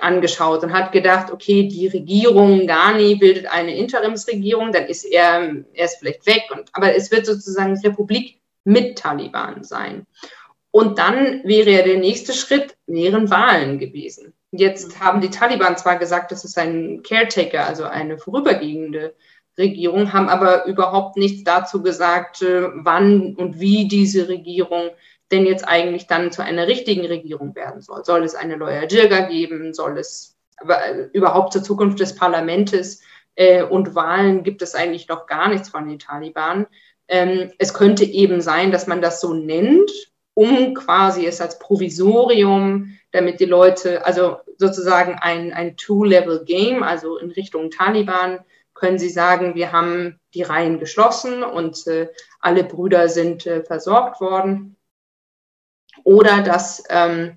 [0.00, 5.84] angeschaut und hat gedacht, okay, die Regierung Ghani bildet eine Interimsregierung, dann ist er, er
[5.84, 10.06] ist vielleicht weg, und, aber es wird sozusagen Republik mit Taliban sein.
[10.70, 14.34] Und dann wäre ja der nächste Schritt, wären Wahlen gewesen.
[14.52, 19.14] Jetzt haben die Taliban zwar gesagt, das ist ein Caretaker, also eine vorübergehende
[19.56, 24.90] Regierung, haben aber überhaupt nichts dazu gesagt, äh, wann und wie diese Regierung
[25.30, 28.04] denn jetzt eigentlich dann zu einer richtigen Regierung werden soll.
[28.04, 29.72] Soll es eine Loya Jirga geben?
[29.74, 30.36] Soll es
[31.12, 33.00] überhaupt zur Zukunft des Parlaments
[33.34, 36.66] äh, und Wahlen gibt es eigentlich noch gar nichts von den Taliban.
[37.08, 39.90] Ähm, es könnte eben sein, dass man das so nennt,
[40.34, 47.30] um quasi es als Provisorium, damit die Leute, also sozusagen ein, ein Two-Level-Game, also in
[47.30, 48.40] Richtung Taliban,
[48.74, 52.08] können sie sagen, wir haben die Reihen geschlossen und äh,
[52.40, 54.76] alle Brüder sind äh, versorgt worden.
[56.04, 57.36] Oder dass, ähm,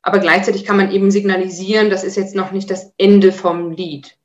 [0.00, 4.16] aber gleichzeitig kann man eben signalisieren, das ist jetzt noch nicht das Ende vom Lied.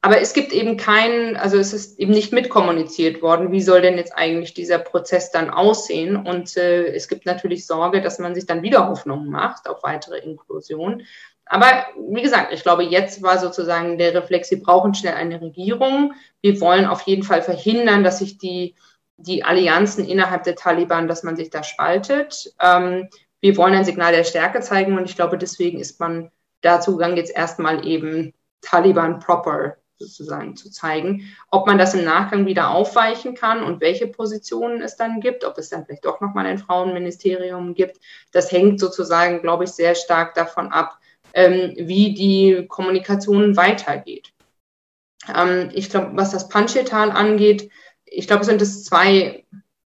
[0.00, 3.96] Aber es gibt eben keinen, also es ist eben nicht mitkommuniziert worden, wie soll denn
[3.96, 6.16] jetzt eigentlich dieser Prozess dann aussehen.
[6.16, 10.18] Und äh, es gibt natürlich Sorge, dass man sich dann wieder Hoffnungen macht auf weitere
[10.18, 11.02] Inklusion.
[11.46, 16.12] Aber wie gesagt, ich glaube, jetzt war sozusagen der Reflex, wir brauchen schnell eine Regierung.
[16.42, 18.74] Wir wollen auf jeden Fall verhindern, dass sich die,
[19.16, 22.52] die Allianzen innerhalb der Taliban, dass man sich da spaltet.
[22.60, 23.08] Ähm,
[23.40, 26.32] wir wollen ein Signal der Stärke zeigen und ich glaube, deswegen ist man
[26.62, 31.34] dazu gegangen, jetzt erstmal eben Taliban proper sozusagen zu zeigen.
[31.50, 35.58] Ob man das im Nachgang wieder aufweichen kann und welche Positionen es dann gibt, ob
[35.58, 37.98] es dann vielleicht doch nochmal ein Frauenministerium gibt,
[38.32, 40.98] das hängt sozusagen, glaube ich, sehr stark davon ab,
[41.34, 44.32] ähm, wie die Kommunikation weitergeht.
[45.34, 47.70] Ähm, ich glaube, was das Panchetal angeht,
[48.04, 49.44] ich glaube, sind es zwei,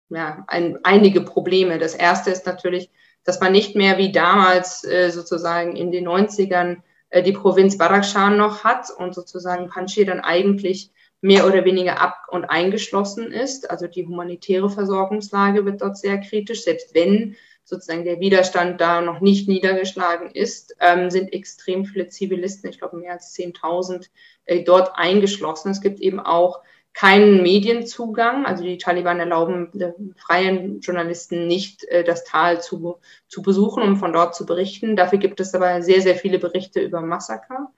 [0.10, 1.80] ja, ein, einige Probleme.
[1.80, 2.90] Das erste ist natürlich,
[3.24, 6.78] dass man nicht mehr wie damals äh, sozusagen in den 90ern
[7.10, 10.92] äh, die Provinz Badakhshan noch hat und sozusagen Panjshir dann eigentlich
[11.22, 13.70] mehr oder weniger ab und eingeschlossen ist.
[13.70, 19.20] Also die humanitäre Versorgungslage wird dort sehr kritisch, selbst wenn sozusagen der Widerstand da noch
[19.20, 24.10] nicht niedergeschlagen ist, ähm, sind extrem viele Zivilisten, ich glaube mehr als 10.000,
[24.46, 25.70] äh, dort eingeschlossen.
[25.70, 26.62] Es gibt eben auch
[26.94, 28.46] keinen Medienzugang.
[28.46, 29.72] Also die Taliban erlauben
[30.18, 32.98] freien Journalisten nicht, äh, das Tal zu,
[33.28, 34.96] zu besuchen, um von dort zu berichten.
[34.96, 37.72] Dafür gibt es aber sehr, sehr viele Berichte über Massaker.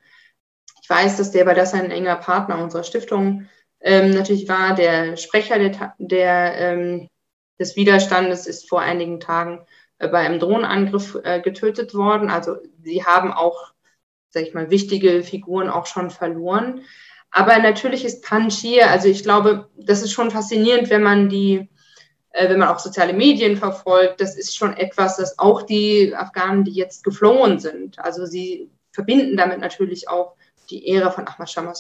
[0.82, 3.48] Ich weiß, dass der bei das ein enger Partner unserer Stiftung
[3.80, 4.76] ähm, natürlich war.
[4.76, 7.10] Der Sprecher der, der, ähm,
[7.60, 9.66] des Widerstandes ist vor einigen Tagen
[10.00, 12.30] äh, bei einem Drohnenangriff äh, getötet worden.
[12.30, 13.74] Also sie haben auch,
[14.30, 16.82] sag ich mal, wichtige Figuren auch schon verloren.
[17.32, 21.70] Aber natürlich ist Panjshir, also ich glaube, das ist schon faszinierend, wenn man die,
[22.32, 26.66] äh, wenn man auch soziale Medien verfolgt, das ist schon etwas, das auch die Afghanen,
[26.66, 30.36] die jetzt geflohen sind, also sie verbinden damit natürlich auch
[30.70, 31.74] die Ära von Ahmad Shah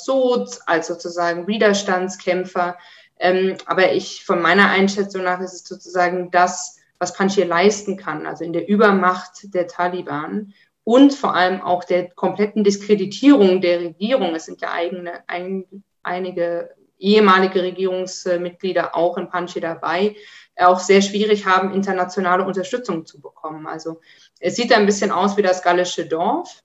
[0.66, 2.78] als sozusagen Widerstandskämpfer.
[3.20, 8.26] Ähm, aber ich, von meiner Einschätzung nach, ist es sozusagen das, was Panjshir leisten kann,
[8.26, 14.36] also in der Übermacht der Taliban und vor allem auch der kompletten Diskreditierung der Regierung.
[14.36, 15.66] Es sind ja eigene, ein,
[16.04, 20.16] einige ehemalige Regierungsmitglieder auch in Panjshir dabei,
[20.58, 23.68] auch sehr schwierig haben, internationale Unterstützung zu bekommen.
[23.68, 24.00] Also
[24.40, 26.64] es sieht ein bisschen aus wie das gallische Dorf.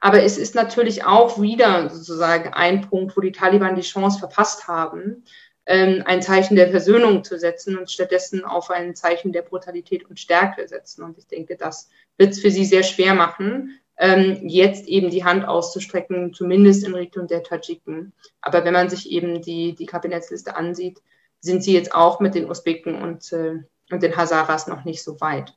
[0.00, 4.66] Aber es ist natürlich auch wieder sozusagen ein Punkt, wo die Taliban die Chance verpasst
[4.66, 5.24] haben,
[5.70, 10.66] ein Zeichen der Versöhnung zu setzen und stattdessen auf ein Zeichen der Brutalität und Stärke
[10.66, 11.04] setzen.
[11.04, 15.24] Und ich denke, das wird es für sie sehr schwer machen, ähm, jetzt eben die
[15.24, 18.12] Hand auszustrecken, zumindest in Richtung der Tadschiken.
[18.40, 21.00] Aber wenn man sich eben die, die Kabinettsliste ansieht,
[21.40, 25.20] sind sie jetzt auch mit den Usbeken und, äh, und den Hazaras noch nicht so
[25.20, 25.54] weit.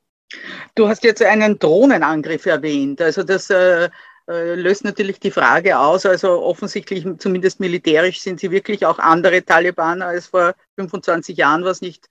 [0.76, 3.02] Du hast jetzt einen Drohnenangriff erwähnt.
[3.02, 3.90] Also das äh,
[4.28, 6.06] löst natürlich die Frage aus.
[6.06, 11.82] Also offensichtlich, zumindest militärisch, sind sie wirklich auch andere Taliban als vor 25 Jahren, was
[11.82, 12.10] nicht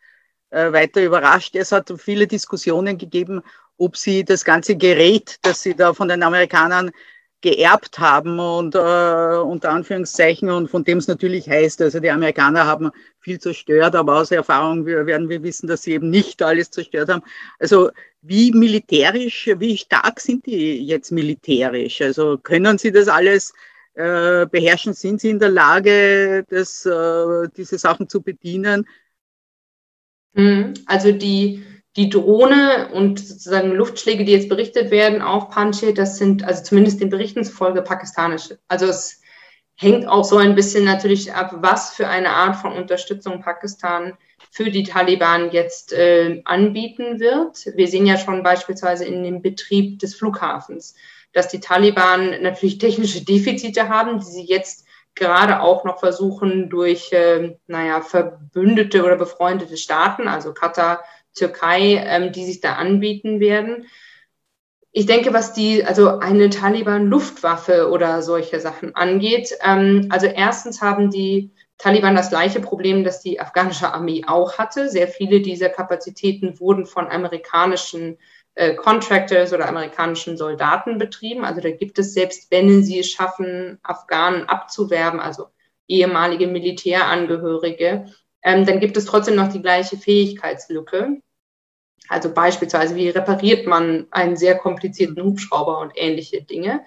[0.50, 1.56] äh, weiter überrascht.
[1.56, 3.42] Es hat viele Diskussionen gegeben,
[3.78, 6.90] ob sie das ganze Gerät, das sie da von den Amerikanern
[7.42, 12.66] geerbt haben und äh, unter Anführungszeichen und von dem es natürlich heißt, also die Amerikaner
[12.66, 17.08] haben viel zerstört, aber aus Erfahrung werden wir wissen, dass sie eben nicht alles zerstört
[17.08, 17.22] haben.
[17.58, 17.90] Also
[18.22, 22.00] wie militärisch, wie stark sind die jetzt militärisch?
[22.00, 23.52] Also können sie das alles
[23.94, 24.94] äh, beherrschen?
[24.94, 28.86] Sind sie in der Lage, das, äh, diese Sachen zu bedienen?
[30.34, 30.74] Mhm.
[30.86, 31.64] Also die
[31.96, 37.00] die Drohne und sozusagen Luftschläge, die jetzt berichtet werden auf Panjshir, das sind also zumindest
[37.00, 38.58] den Berichten zufolge pakistanische.
[38.68, 39.20] Also es
[39.76, 44.16] hängt auch so ein bisschen natürlich ab, was für eine Art von Unterstützung Pakistan
[44.50, 47.66] für die Taliban jetzt äh, anbieten wird.
[47.74, 50.94] Wir sehen ja schon beispielsweise in dem Betrieb des Flughafens,
[51.32, 57.12] dass die Taliban natürlich technische Defizite haben, die sie jetzt gerade auch noch versuchen durch,
[57.12, 61.02] äh, naja, verbündete oder befreundete Staaten, also Katar,
[61.34, 63.86] Türkei, ähm, die sich da anbieten werden.
[64.90, 71.10] Ich denke, was die, also eine Taliban-Luftwaffe oder solche Sachen angeht, ähm, also erstens haben
[71.10, 74.88] die Taliban das gleiche Problem, das die afghanische Armee auch hatte.
[74.88, 78.18] Sehr viele dieser Kapazitäten wurden von amerikanischen
[78.54, 81.44] äh, Contractors oder amerikanischen Soldaten betrieben.
[81.44, 85.46] Also da gibt es, selbst wenn sie es schaffen, Afghanen abzuwerben, also
[85.88, 88.06] ehemalige Militärangehörige,
[88.42, 91.20] ähm, dann gibt es trotzdem noch die gleiche Fähigkeitslücke.
[92.08, 96.84] Also beispielsweise, wie repariert man einen sehr komplizierten Hubschrauber und ähnliche Dinge.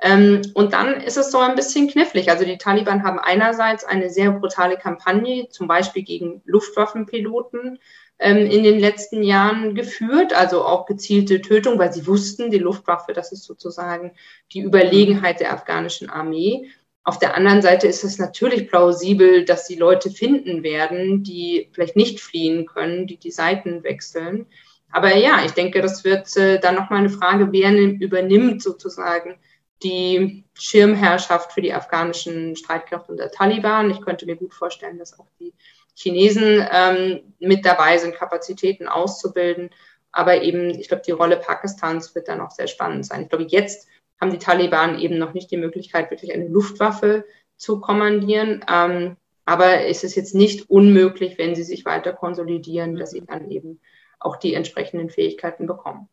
[0.00, 2.30] Ähm, und dann ist es so ein bisschen knifflig.
[2.30, 7.78] Also die Taliban haben einerseits eine sehr brutale Kampagne, zum Beispiel gegen Luftwaffenpiloten,
[8.18, 13.12] ähm, in den letzten Jahren geführt, also auch gezielte Tötung, weil sie wussten, die Luftwaffe,
[13.12, 14.12] das ist sozusagen
[14.52, 16.70] die Überlegenheit der afghanischen Armee.
[17.06, 21.96] Auf der anderen Seite ist es natürlich plausibel, dass sie Leute finden werden, die vielleicht
[21.96, 24.46] nicht fliehen können, die die Seiten wechseln.
[24.90, 29.38] Aber ja, ich denke, das wird äh, dann nochmal eine Frage, wer übernimmt sozusagen
[29.82, 33.90] die Schirmherrschaft für die afghanischen Streitkräfte der Taliban.
[33.90, 35.52] Ich könnte mir gut vorstellen, dass auch die
[35.94, 39.70] Chinesen ähm, mit dabei sind, Kapazitäten auszubilden.
[40.10, 43.22] Aber eben, ich glaube, die Rolle Pakistans wird dann auch sehr spannend sein.
[43.22, 43.88] Ich glaube, jetzt
[44.24, 48.64] haben die Taliban eben noch nicht die Möglichkeit, wirklich eine Luftwaffe zu kommandieren.
[48.72, 53.50] Ähm, aber es ist jetzt nicht unmöglich, wenn sie sich weiter konsolidieren, dass sie dann
[53.50, 53.80] eben
[54.18, 56.08] auch die entsprechenden Fähigkeiten bekommen.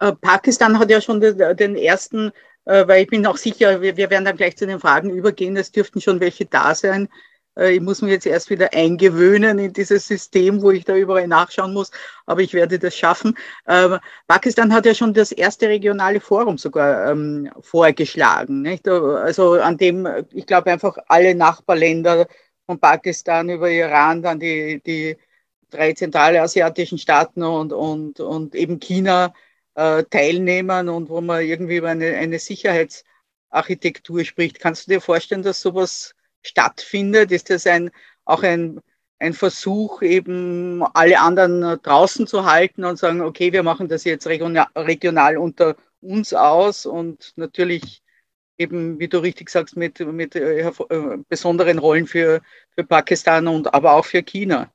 [0.00, 2.32] Äh, Pakistan hat ja schon den, ersten,
[2.64, 5.70] äh, weil ich bin auch sicher, wir, werden dann gleich zu den Fragen übergehen, es
[5.70, 7.08] dürften schon welche da sein,
[7.56, 11.72] ich muss mich jetzt erst wieder eingewöhnen in dieses System, wo ich da überall nachschauen
[11.72, 11.90] muss,
[12.26, 13.36] aber ich werde das schaffen.
[13.68, 18.62] Ähm, Pakistan hat ja schon das erste regionale Forum sogar ähm, vorgeschlagen.
[18.62, 18.88] Nicht?
[18.88, 22.26] Also an dem, ich glaube, einfach alle Nachbarländer
[22.66, 25.16] von Pakistan über Iran, dann die, die
[25.70, 29.32] drei zentralasiatischen Staaten und, und, und eben China
[29.74, 34.60] äh, teilnehmen und wo man irgendwie über eine, eine Sicherheitsarchitektur spricht.
[34.60, 37.32] Kannst du dir vorstellen, dass sowas stattfindet?
[37.32, 37.90] Ist das ein,
[38.24, 38.80] auch ein,
[39.18, 44.26] ein Versuch, eben alle anderen draußen zu halten und sagen, okay, wir machen das jetzt
[44.26, 48.02] regional, unter uns aus und natürlich
[48.58, 53.72] eben, wie du richtig sagst, mit, mit äh, äh besonderen Rollen für, für Pakistan und
[53.74, 54.70] aber auch für China.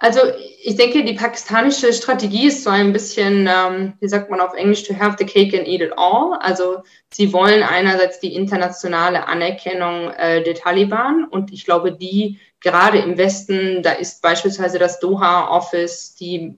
[0.00, 0.20] Also
[0.62, 4.84] ich denke, die pakistanische Strategie ist so ein bisschen, ähm, wie sagt man auf Englisch,
[4.84, 6.38] to have the cake and eat it all.
[6.40, 6.82] Also
[7.12, 13.18] sie wollen einerseits die internationale Anerkennung äh, der Taliban und ich glaube, die gerade im
[13.18, 16.56] Westen, da ist beispielsweise das Doha-Office, die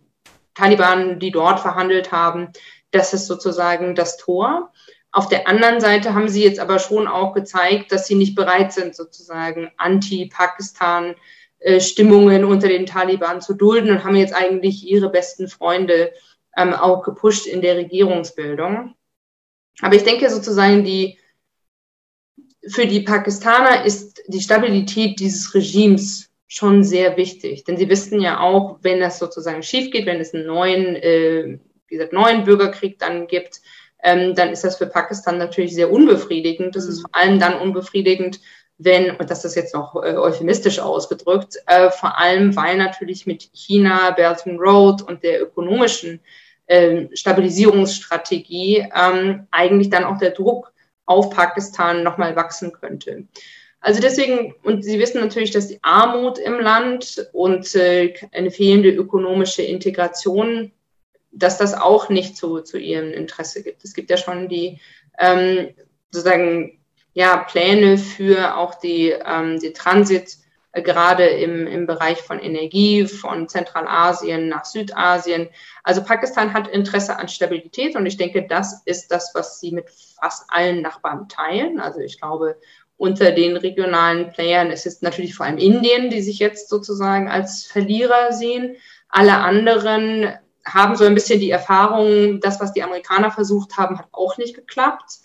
[0.55, 2.53] Taliban, die dort verhandelt haben,
[2.91, 4.71] das ist sozusagen das Tor.
[5.13, 8.73] Auf der anderen Seite haben sie jetzt aber schon auch gezeigt, dass sie nicht bereit
[8.73, 11.15] sind, sozusagen anti-Pakistan
[11.81, 16.13] Stimmungen unter den Taliban zu dulden und haben jetzt eigentlich ihre besten Freunde
[16.57, 18.95] ähm, auch gepusht in der Regierungsbildung.
[19.83, 21.19] Aber ich denke sozusagen, die,
[22.69, 27.65] für die Pakistaner ist die Stabilität dieses Regimes schon sehr wichtig.
[27.65, 31.59] Denn sie wissen ja auch, wenn das sozusagen schief geht, wenn es einen neuen, äh,
[31.87, 33.61] wie gesagt, neuen Bürgerkrieg dann gibt,
[34.03, 36.75] ähm, dann ist das für Pakistan natürlich sehr unbefriedigend.
[36.75, 37.03] Das ist mhm.
[37.03, 38.41] vor allem dann unbefriedigend,
[38.83, 43.51] wenn, und das ist jetzt noch äh, euphemistisch ausgedrückt, äh, vor allem weil natürlich mit
[43.53, 46.21] China, Belt and Road und der ökonomischen
[46.67, 50.73] äh, Stabilisierungsstrategie ähm, eigentlich dann auch der Druck
[51.07, 53.25] auf Pakistan nochmal wachsen könnte.
[53.81, 58.91] Also deswegen, und Sie wissen natürlich, dass die Armut im Land und äh, eine fehlende
[58.91, 60.73] ökonomische Integration
[61.33, 63.85] dass das auch nicht zu, zu ihrem Interesse gibt.
[63.85, 64.81] Es gibt ja schon die
[65.19, 65.71] ähm,
[66.11, 66.80] sozusagen
[67.21, 70.39] ja, Pläne für auch die, ähm, die Transit,
[70.73, 75.51] äh, gerade im, im Bereich von Energie, von Zentralasien nach Südasien.
[75.85, 79.91] Also Pakistan hat Interesse an Stabilität und ich denke, das ist das, was sie mit
[80.19, 81.79] fast allen Nachbarn teilen.
[81.79, 82.57] Also ich glaube,
[82.97, 87.67] unter den regionalen Playern es ist natürlich vor allem Indien, die sich jetzt sozusagen als
[87.67, 88.77] Verlierer sehen.
[89.11, 90.33] Alle anderen
[90.65, 94.55] haben so ein bisschen die Erfahrung, das, was die Amerikaner versucht haben, hat auch nicht
[94.55, 95.21] geklappt.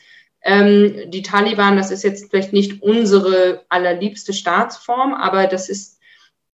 [0.47, 5.99] Ähm, die Taliban, das ist jetzt vielleicht nicht unsere allerliebste Staatsform, aber das ist,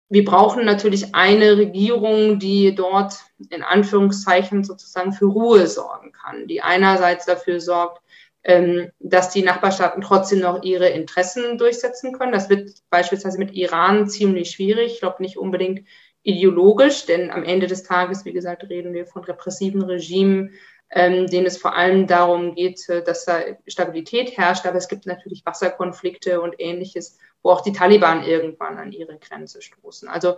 [0.10, 3.20] wir brauchen natürlich eine Regierung, die dort
[3.52, 8.02] in Anführungszeichen sozusagen für Ruhe sorgen kann, die einerseits dafür sorgt,
[8.44, 12.32] ähm, dass die Nachbarstaaten trotzdem noch ihre Interessen durchsetzen können.
[12.32, 14.94] Das wird beispielsweise mit Iran ziemlich schwierig.
[14.94, 15.88] Ich glaube nicht unbedingt
[16.24, 20.54] ideologisch, denn am Ende des Tages, wie gesagt, reden wir von repressiven Regimen,
[20.90, 24.66] ähm, denen es vor allem darum geht, äh, dass da Stabilität herrscht.
[24.66, 29.62] Aber es gibt natürlich Wasserkonflikte und ähnliches, wo auch die Taliban irgendwann an ihre Grenze
[29.62, 30.08] stoßen.
[30.08, 30.38] Also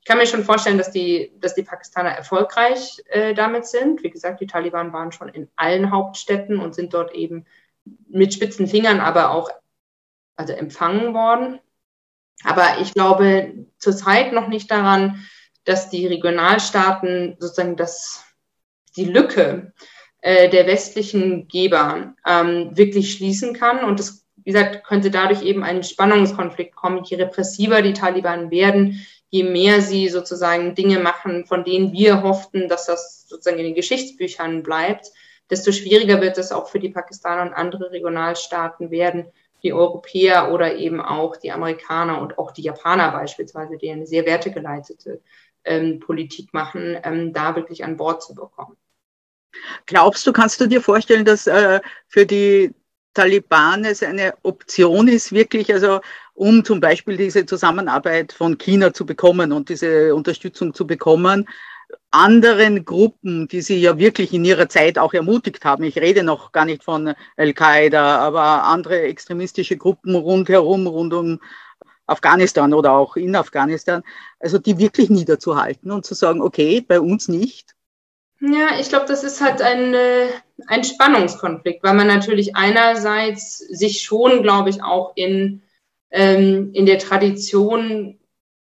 [0.00, 4.02] ich kann mir schon vorstellen, dass die, dass die Pakistaner erfolgreich äh, damit sind.
[4.02, 7.46] Wie gesagt, die Taliban waren schon in allen Hauptstädten und sind dort eben
[8.08, 9.50] mit spitzen Fingern aber auch
[10.36, 11.60] also empfangen worden.
[12.44, 15.26] Aber ich glaube zurzeit noch nicht daran,
[15.64, 18.24] dass die Regionalstaaten sozusagen das,
[18.98, 19.72] die Lücke
[20.20, 23.84] äh, der westlichen Geber ähm, wirklich schließen kann.
[23.84, 27.04] Und es, wie gesagt, könnte dadurch eben ein Spannungskonflikt kommen.
[27.04, 32.68] Je repressiver die Taliban werden, je mehr sie sozusagen Dinge machen, von denen wir hofften,
[32.68, 35.06] dass das sozusagen in den Geschichtsbüchern bleibt,
[35.50, 39.26] desto schwieriger wird es auch für die Pakistaner und andere Regionalstaaten werden,
[39.62, 44.24] die Europäer oder eben auch die Amerikaner und auch die Japaner beispielsweise, die eine sehr
[44.24, 45.20] wertegeleitete
[45.64, 48.76] ähm, Politik machen, ähm, da wirklich an Bord zu bekommen.
[49.86, 52.74] Glaubst du, kannst du dir vorstellen, dass äh, für die
[53.14, 56.00] Taliban es eine Option ist, wirklich, also
[56.34, 61.48] um zum Beispiel diese Zusammenarbeit von China zu bekommen und diese Unterstützung zu bekommen,
[62.10, 65.84] anderen Gruppen, die sie ja wirklich in ihrer Zeit auch ermutigt haben.
[65.84, 71.40] Ich rede noch gar nicht von Al-Qaida, aber andere extremistische Gruppen rundherum, rund um
[72.06, 74.02] Afghanistan oder auch in Afghanistan,
[74.40, 77.74] also die wirklich niederzuhalten und zu sagen, okay, bei uns nicht.
[78.40, 80.28] Ja, ich glaube, das ist halt ein, äh,
[80.68, 85.62] ein Spannungskonflikt, weil man natürlich einerseits sich schon, glaube ich, auch in,
[86.10, 88.18] ähm, in der Tradition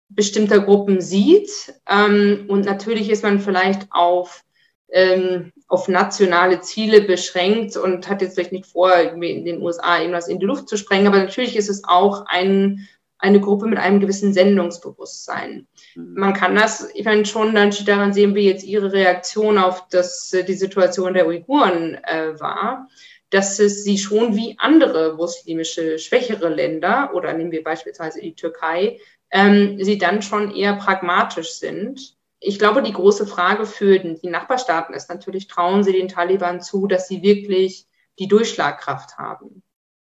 [0.10, 1.52] bestimmter Gruppen sieht.
[1.88, 4.44] Ähm, und natürlich ist man vielleicht auf,
[4.90, 10.28] ähm, auf nationale Ziele beschränkt und hat jetzt vielleicht nicht vor, in den USA irgendwas
[10.28, 11.08] in die Luft zu sprengen.
[11.08, 12.88] Aber natürlich ist es auch ein,
[13.20, 15.68] eine Gruppe mit einem gewissen Sendungsbewusstsein.
[15.96, 16.14] Mhm.
[16.16, 20.30] Man kann das, ich meine, schon dann daran sehen, wie jetzt ihre Reaktion auf das,
[20.48, 22.88] die Situation der Uiguren äh, war
[23.30, 29.00] dass es sie schon wie andere muslimische, schwächere Länder oder nehmen wir beispielsweise die Türkei,
[29.32, 32.16] ähm, sie dann schon eher pragmatisch sind.
[32.40, 36.88] Ich glaube, die große Frage für die Nachbarstaaten ist natürlich, trauen sie den Taliban zu,
[36.88, 37.88] dass sie wirklich
[38.20, 39.64] die Durchschlagkraft haben.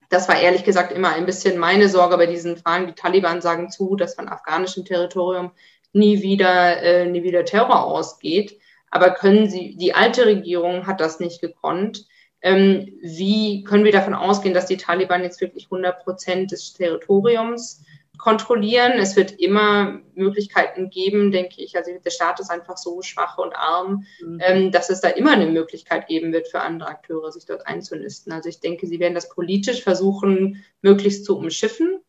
[0.09, 2.87] Das war ehrlich gesagt immer ein bisschen meine Sorge bei diesen Fragen.
[2.87, 5.53] Die Taliban sagen zu, dass von afghanischem Territorium
[5.93, 8.59] nie wieder, äh, nie wieder Terror ausgeht.
[8.91, 12.07] Aber können sie, die alte Regierung hat das nicht gekonnt.
[12.41, 17.85] Ähm, wie können wir davon ausgehen, dass die Taliban jetzt wirklich 100 Prozent des Territoriums
[18.19, 18.93] kontrollieren.
[18.99, 21.77] Es wird immer Möglichkeiten geben, denke ich.
[21.77, 24.41] Also der Staat ist einfach so schwach und arm, mhm.
[24.43, 28.33] ähm, dass es da immer eine Möglichkeit geben wird für andere Akteure, sich dort einzunisten.
[28.33, 32.01] Also ich denke, sie werden das politisch versuchen, möglichst zu umschiffen.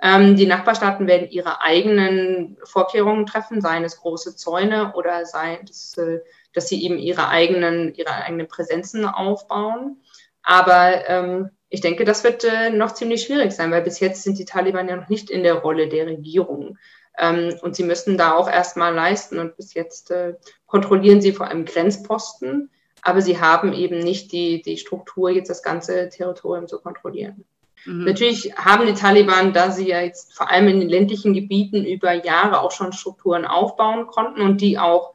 [0.00, 5.98] Ähm, die Nachbarstaaten werden ihre eigenen Vorkehrungen treffen, seien es große Zäune oder seien es,
[5.98, 6.20] äh,
[6.52, 10.00] dass sie eben ihre eigenen, ihre eigenen Präsenzen aufbauen.
[10.42, 14.38] Aber ähm, ich denke, das wird äh, noch ziemlich schwierig sein, weil bis jetzt sind
[14.38, 16.78] die Taliban ja noch nicht in der Rolle der Regierung.
[17.18, 19.38] Ähm, und sie müssen da auch erstmal leisten.
[19.38, 20.34] Und bis jetzt äh,
[20.66, 22.70] kontrollieren sie vor allem Grenzposten,
[23.02, 27.44] aber sie haben eben nicht die, die Struktur, jetzt das ganze Territorium zu kontrollieren.
[27.84, 28.04] Mhm.
[28.04, 32.12] Natürlich haben die Taliban, da sie ja jetzt vor allem in den ländlichen Gebieten über
[32.12, 35.12] Jahre auch schon Strukturen aufbauen konnten und die auch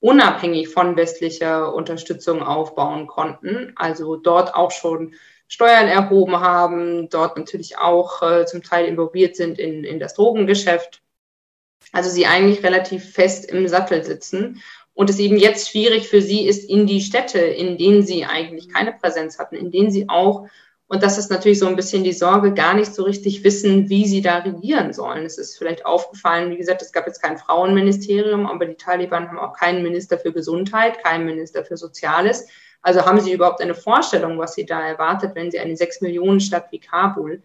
[0.00, 5.14] unabhängig von westlicher Unterstützung aufbauen konnten, also dort auch schon
[5.52, 11.02] Steuern erhoben haben, dort natürlich auch äh, zum Teil involviert sind in, in das Drogengeschäft.
[11.92, 14.62] Also sie eigentlich relativ fest im Sattel sitzen
[14.94, 18.70] und es eben jetzt schwierig für sie ist, in die Städte, in denen sie eigentlich
[18.70, 20.48] keine Präsenz hatten, in denen sie auch,
[20.86, 24.06] und das ist natürlich so ein bisschen die Sorge, gar nicht so richtig wissen, wie
[24.06, 25.26] sie da regieren sollen.
[25.26, 29.38] Es ist vielleicht aufgefallen, wie gesagt, es gab jetzt kein Frauenministerium, aber die Taliban haben
[29.38, 32.48] auch keinen Minister für Gesundheit, keinen Minister für Soziales.
[32.82, 36.40] Also haben Sie überhaupt eine Vorstellung, was Sie da erwartet, wenn Sie eine sechs Millionen
[36.40, 37.42] Stadt wie Kabul,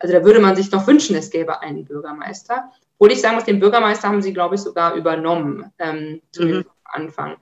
[0.00, 2.70] also da würde man sich doch wünschen, es gäbe einen Bürgermeister.
[2.98, 6.72] Obwohl ich sagen muss, den Bürgermeister haben Sie, glaube ich, sogar übernommen, ähm, zumindest mhm.
[6.84, 7.36] am Anfang.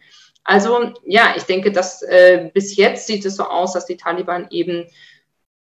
[0.44, 4.46] Also ja, ich denke, dass äh, bis jetzt sieht es so aus, dass die Taliban
[4.50, 4.86] eben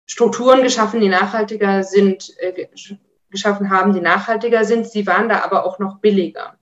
[0.07, 2.67] Strukturen geschaffen, die nachhaltiger sind, äh,
[3.31, 4.87] geschaffen haben, die nachhaltiger sind.
[4.89, 6.57] Sie waren da aber auch noch billiger.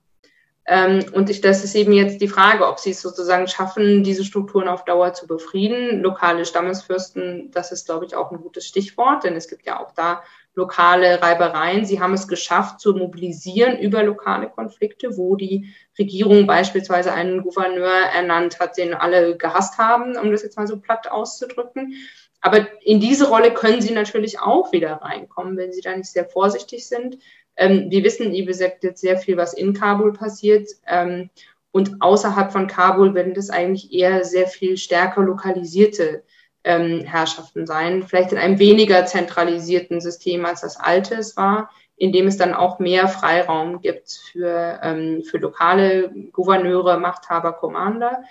[0.71, 4.23] Ähm, und ich, das ist eben jetzt die Frage, ob sie es sozusagen schaffen, diese
[4.23, 6.03] Strukturen auf Dauer zu befrieden.
[6.03, 9.93] Lokale Stammesfürsten, das ist, glaube ich, auch ein gutes Stichwort, denn es gibt ja auch
[9.93, 10.23] da
[10.55, 11.87] lokale Reibereien.
[11.87, 17.91] Sie haben es geschafft, zu mobilisieren über lokale Konflikte, wo die Regierung beispielsweise einen Gouverneur
[18.15, 21.95] ernannt hat, den alle gehasst haben, um das jetzt mal so platt auszudrücken.
[22.43, 26.27] Aber in diese Rolle können sie natürlich auch wieder reinkommen, wenn sie da nicht sehr
[26.27, 27.17] vorsichtig sind.
[27.59, 30.69] Ähm, wir wissen, wie gesagt, jetzt sehr viel, was in Kabul passiert.
[30.87, 31.29] Ähm,
[31.73, 36.23] und außerhalb von Kabul werden das eigentlich eher sehr viel stärker lokalisierte
[36.65, 38.05] ähm, Herrschaften sein.
[38.05, 42.55] Vielleicht in einem weniger zentralisierten System, als das alte es war, in dem es dann
[42.55, 48.23] auch mehr Freiraum gibt für, ähm, für lokale Gouverneure, Machthaber, Commander.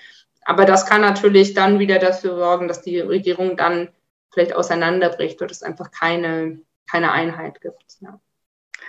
[0.45, 3.89] Aber das kann natürlich dann wieder dafür sorgen, dass die Regierung dann
[4.32, 7.97] vielleicht auseinanderbricht oder es einfach keine, keine Einheit gibt.
[7.99, 8.19] Ja.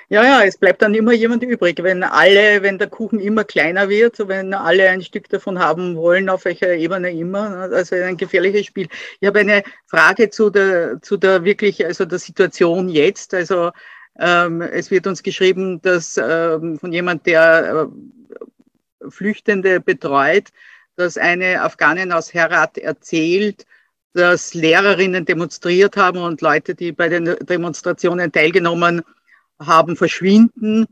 [0.09, 1.83] Ja, ja, es bleibt dann immer jemand übrig.
[1.83, 6.29] Wenn alle, wenn der Kuchen immer kleiner wird, wenn alle ein Stück davon haben wollen,
[6.29, 8.89] auf welcher Ebene immer, ne, also ein gefährliches Spiel.
[9.21, 13.35] Ich habe eine Frage zu der, zu der wirklich, also der Situation jetzt.
[13.35, 13.71] Also
[14.19, 20.49] ähm, es wird uns geschrieben, dass ähm, von jemand, der äh, Flüchtende betreut,
[20.97, 23.67] dass eine Afghanin aus Herat erzählt,
[24.15, 29.18] dass Lehrerinnen demonstriert haben und Leute, die bei den Demonstrationen teilgenommen haben,
[29.61, 30.87] haben verschwinden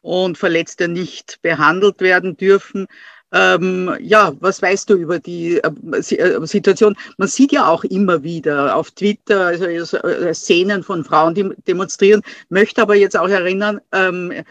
[0.00, 2.86] und Verletzte nicht behandelt werden dürfen.
[3.34, 6.96] Ähm, ja, was weißt du über die äh, äh Situation?
[7.16, 12.20] Man sieht ja auch immer wieder auf Twitter also, äh, Szenen von Frauen, die demonstrieren,
[12.50, 14.44] möchte aber jetzt auch erinnern, ähm,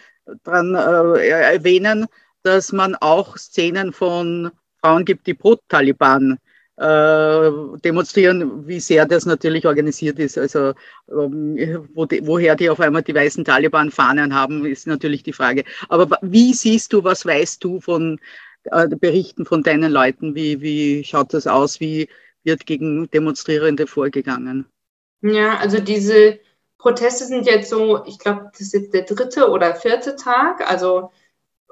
[0.44, 2.08] daran äh, erwähnen,
[2.42, 6.40] dass man auch Szenen von Frauen gibt, die pro Taliban
[6.82, 7.52] äh,
[7.84, 10.38] demonstrieren, wie sehr das natürlich organisiert ist.
[10.38, 10.74] Also
[11.12, 15.64] ähm, wo die, woher die auf einmal die weißen Taliban-Fahnen haben, ist natürlich die Frage.
[15.90, 18.20] Aber wie siehst du, was weißt du von
[18.64, 20.34] äh, Berichten von deinen Leuten?
[20.34, 21.80] Wie, wie schaut das aus?
[21.80, 22.10] Wie
[22.44, 24.66] wird gegen Demonstrierende vorgegangen?
[25.22, 26.40] Ja, also diese
[26.80, 30.68] Proteste sind jetzt so, ich glaube, das ist jetzt der dritte oder vierte Tag.
[30.68, 31.12] Also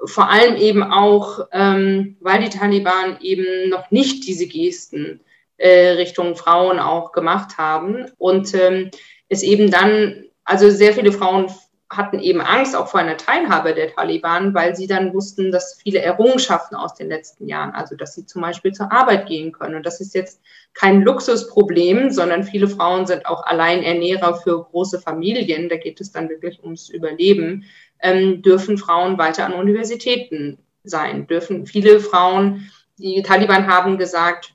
[0.04, 5.20] vor allem eben auch, ähm, weil die Taliban eben noch nicht diese Gesten
[5.56, 8.90] äh, Richtung Frauen auch gemacht haben und ähm,
[9.28, 11.50] es eben dann, also sehr viele Frauen
[11.90, 15.98] hatten eben Angst auch vor einer Teilhabe der Taliban, weil sie dann wussten, dass viele
[15.98, 19.74] Errungenschaften aus den letzten Jahren, also dass sie zum Beispiel zur Arbeit gehen können.
[19.74, 20.40] Und das ist jetzt
[20.72, 25.68] kein Luxusproblem, sondern viele Frauen sind auch Alleinernährer für große Familien.
[25.68, 27.64] Da geht es dann wirklich ums Überleben
[28.02, 34.54] ähm, dürfen Frauen weiter an Universitäten sein, dürfen viele Frauen, die Taliban haben gesagt,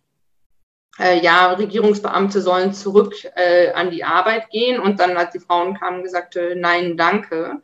[0.99, 5.77] äh, ja, Regierungsbeamte sollen zurück äh, an die Arbeit gehen und dann, als die Frauen
[5.77, 7.61] kamen, gesagt, äh, nein, danke.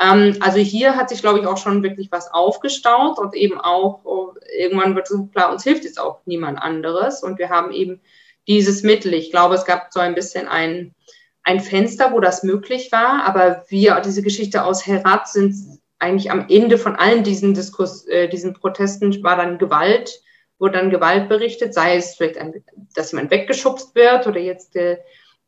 [0.00, 4.00] Ähm, also hier hat sich, glaube ich, auch schon wirklich was aufgestaut und eben auch,
[4.04, 8.00] oh, irgendwann wird so klar, uns hilft jetzt auch niemand anderes und wir haben eben
[8.48, 9.12] dieses Mittel.
[9.12, 10.94] Ich glaube, es gab so ein bisschen ein
[11.42, 15.54] ein Fenster, wo das möglich war, aber wir, diese Geschichte aus Herat sind
[15.98, 20.22] eigentlich am Ende von allen diesen Diskurs, äh, diesen Protesten war dann Gewalt,
[20.58, 22.64] wurde dann Gewalt berichtet, sei es vielleicht, ein,
[22.94, 24.98] dass jemand weggeschubst wird oder jetzt äh,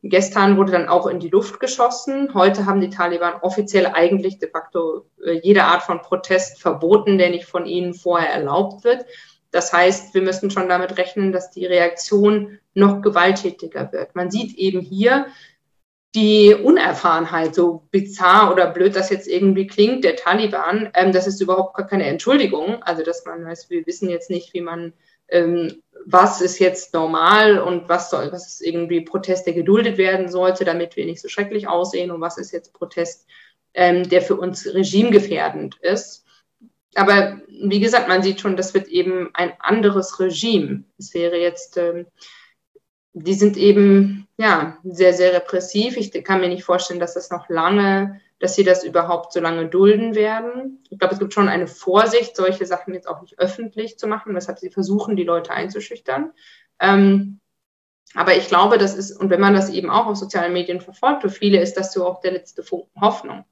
[0.03, 2.35] gestern wurde dann auch in die Luft geschossen.
[2.35, 7.31] Heute haben die Taliban offiziell eigentlich de facto äh, jede Art von Protest verboten, der
[7.31, 9.07] nicht von ihnen vorher erlaubt wird.
[9.53, 14.17] Das heißt, wir müssen schon damit rechnen, dass die Reaktion noch gewalttätiger wird.
[14.17, 15.27] Man sieht eben hier
[16.15, 21.41] die Unerfahrenheit, so bizarr oder blöd das jetzt irgendwie klingt, der Taliban, ähm, das ist
[21.41, 22.83] überhaupt gar keine Entschuldigung.
[22.83, 24.93] Also, dass man weiß, wir wissen jetzt nicht, wie man
[25.29, 30.29] ähm, was ist jetzt normal und was soll, was ist irgendwie Protest, der geduldet werden
[30.29, 33.27] sollte, damit wir nicht so schrecklich aussehen und was ist jetzt Protest,
[33.75, 36.27] ähm, der für uns regimegefährdend ist.
[36.95, 40.85] Aber wie gesagt, man sieht schon, das wird eben ein anderes Regime.
[40.99, 42.07] Es wäre jetzt, ähm,
[43.13, 45.97] die sind eben ja sehr, sehr repressiv.
[45.97, 49.69] Ich kann mir nicht vorstellen, dass das noch lange dass sie das überhaupt so lange
[49.69, 50.85] dulden werden.
[50.91, 54.35] Ich glaube, es gibt schon eine Vorsicht, solche Sachen jetzt auch nicht öffentlich zu machen,
[54.35, 56.33] weshalb sie versuchen, die Leute einzuschüchtern.
[56.81, 57.39] Ähm,
[58.15, 61.23] aber ich glaube, das ist, und wenn man das eben auch auf sozialen Medien verfolgt,
[61.23, 63.45] für viele ist das so auch der letzte Funken Hoffnung.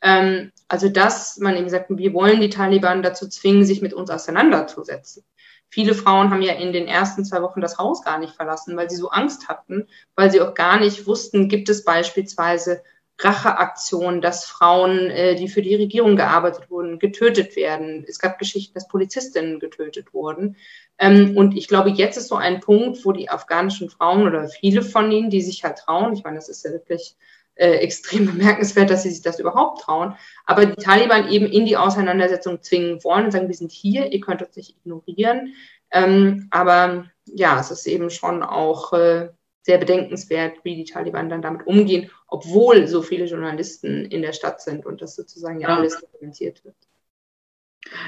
[0.00, 4.08] Ähm, also, dass man eben sagt, wir wollen die Taliban dazu zwingen, sich mit uns
[4.08, 5.24] auseinanderzusetzen.
[5.72, 8.90] Viele Frauen haben ja in den ersten zwei Wochen das Haus gar nicht verlassen, weil
[8.90, 12.82] sie so Angst hatten, weil sie auch gar nicht wussten, gibt es beispielsweise
[13.18, 18.04] Racheaktion, dass Frauen, äh, die für die Regierung gearbeitet wurden, getötet werden.
[18.06, 20.56] Es gab Geschichten, dass Polizistinnen getötet wurden.
[20.98, 24.82] Ähm, und ich glaube, jetzt ist so ein Punkt, wo die afghanischen Frauen oder viele
[24.82, 27.16] von ihnen, die sich halt trauen, ich meine, das ist ja wirklich
[27.54, 31.76] äh, extrem bemerkenswert, dass sie sich das überhaupt trauen, aber die Taliban eben in die
[31.76, 35.54] Auseinandersetzung zwingen wollen und sagen, wir sind hier, ihr könnt uns nicht ignorieren.
[35.90, 39.28] Ähm, aber ja, es ist eben schon auch äh,
[39.62, 44.60] sehr bedenkenswert, wie die Taliban dann damit umgehen, obwohl so viele Journalisten in der Stadt
[44.60, 46.76] sind und das sozusagen ja alles dokumentiert wird.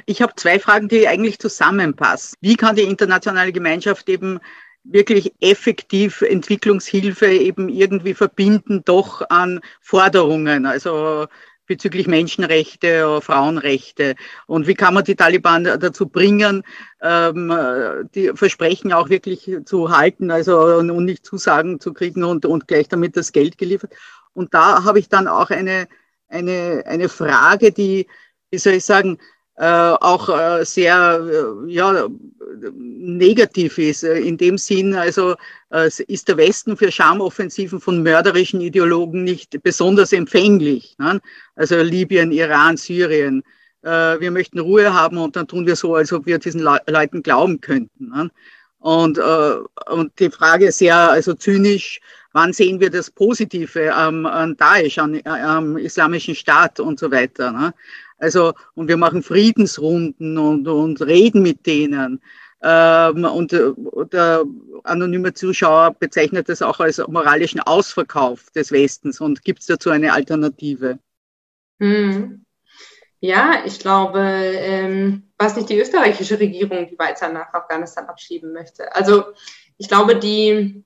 [0.07, 2.37] Ich habe zwei Fragen, die eigentlich zusammenpassen.
[2.41, 4.41] Wie kann die internationale Gemeinschaft eben
[4.85, 10.67] wirklich effektiv Entwicklungshilfe eben irgendwie verbinden, doch an Forderungen?
[10.67, 11.27] Also
[11.67, 14.17] bezüglich Menschenrechte, oder Frauenrechte.
[14.47, 16.63] Und wie kann man die Taliban dazu bringen,
[17.01, 17.53] ähm,
[18.15, 22.89] die Versprechen auch wirklich zu halten, also und nicht Zusagen zu kriegen und, und gleich
[22.89, 23.93] damit das Geld geliefert.
[24.35, 25.89] Und da habe ich dann auch eine,
[26.29, 28.09] eine, eine Frage, die,
[28.51, 29.19] wie soll ich sagen,
[29.57, 32.09] äh, auch äh, sehr äh, ja,
[32.73, 34.03] negativ ist.
[34.03, 35.37] In dem Sinn, also
[36.07, 40.95] ist der Westen für Schamoffensiven von mörderischen Ideologen nicht besonders empfänglich.
[40.99, 41.21] Ne?
[41.57, 43.43] Also Libyen, Iran, Syrien.
[43.83, 47.25] Wir möchten Ruhe haben und dann tun wir so, als ob wir diesen Le Leuten
[47.25, 48.09] glauben könnten.
[48.09, 48.31] Ne?
[48.79, 52.01] Und, und die Frage sehr also zynisch,
[52.33, 57.51] wann sehen wir das Positive am, an Daesh, an, am Islamischen Staat und so weiter.
[57.51, 57.75] Ne?
[58.25, 62.23] Also, und wir machen Friedensrunden und, und reden mit denen.
[62.63, 63.73] Ähm, und äh,
[64.11, 64.45] der
[64.85, 69.21] anonyme Zuschauer bezeichnet das auch als moralischen Ausverkauf des Westens.
[69.21, 70.99] Und gibt es dazu eine Alternative?
[71.81, 72.47] Hm.
[73.21, 78.95] Ja, ich glaube, ähm, was nicht die österreichische Regierung, die weiter nach Afghanistan abschieben möchte.
[78.97, 79.25] Also
[79.77, 80.83] ich glaube, die,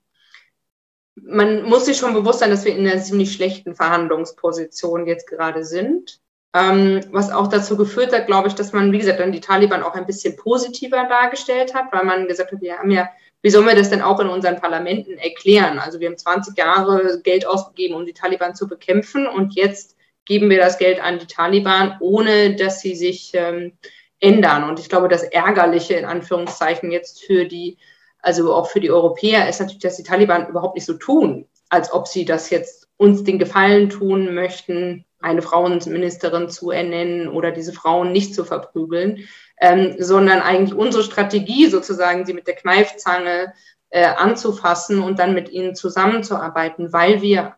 [1.15, 5.63] man muss sich schon bewusst sein, dass wir in einer ziemlich schlechten Verhandlungsposition jetzt gerade
[5.63, 6.19] sind.
[6.55, 9.83] Ähm, was auch dazu geführt hat, glaube ich, dass man, wie gesagt, dann die Taliban
[9.83, 13.09] auch ein bisschen positiver dargestellt hat, weil man gesagt hat, wir haben ja,
[13.43, 15.77] wie sollen wir das denn auch in unseren Parlamenten erklären?
[15.77, 19.95] Also wir haben 20 Jahre Geld ausgegeben, um die Taliban zu bekämpfen und jetzt
[20.25, 23.73] geben wir das Geld an die Taliban, ohne dass sie sich ähm,
[24.19, 24.63] ändern.
[24.63, 27.77] Und ich glaube, das Ärgerliche in Anführungszeichen jetzt für die,
[28.21, 31.93] also auch für die Europäer ist natürlich, dass die Taliban überhaupt nicht so tun, als
[31.93, 37.73] ob sie das jetzt uns den Gefallen tun möchten, eine Frauenministerin zu ernennen oder diese
[37.73, 39.27] Frauen nicht zu verprügeln,
[39.59, 43.53] ähm, sondern eigentlich unsere Strategie sozusagen, sie mit der Kneifzange
[43.89, 47.55] äh, anzufassen und dann mit ihnen zusammenzuarbeiten, weil wir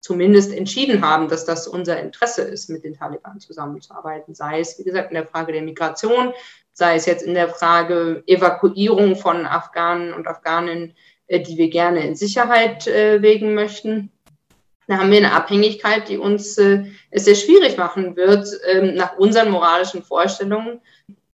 [0.00, 4.84] zumindest entschieden haben, dass das unser Interesse ist, mit den Taliban zusammenzuarbeiten, sei es, wie
[4.84, 6.32] gesagt, in der Frage der Migration,
[6.72, 10.94] sei es jetzt in der Frage Evakuierung von Afghanen und Afghaninnen,
[11.26, 14.10] äh, die wir gerne in Sicherheit äh, wägen möchten
[14.90, 16.82] da haben wir eine Abhängigkeit, die uns äh,
[17.12, 20.80] es sehr schwierig machen wird, ähm, nach unseren moralischen Vorstellungen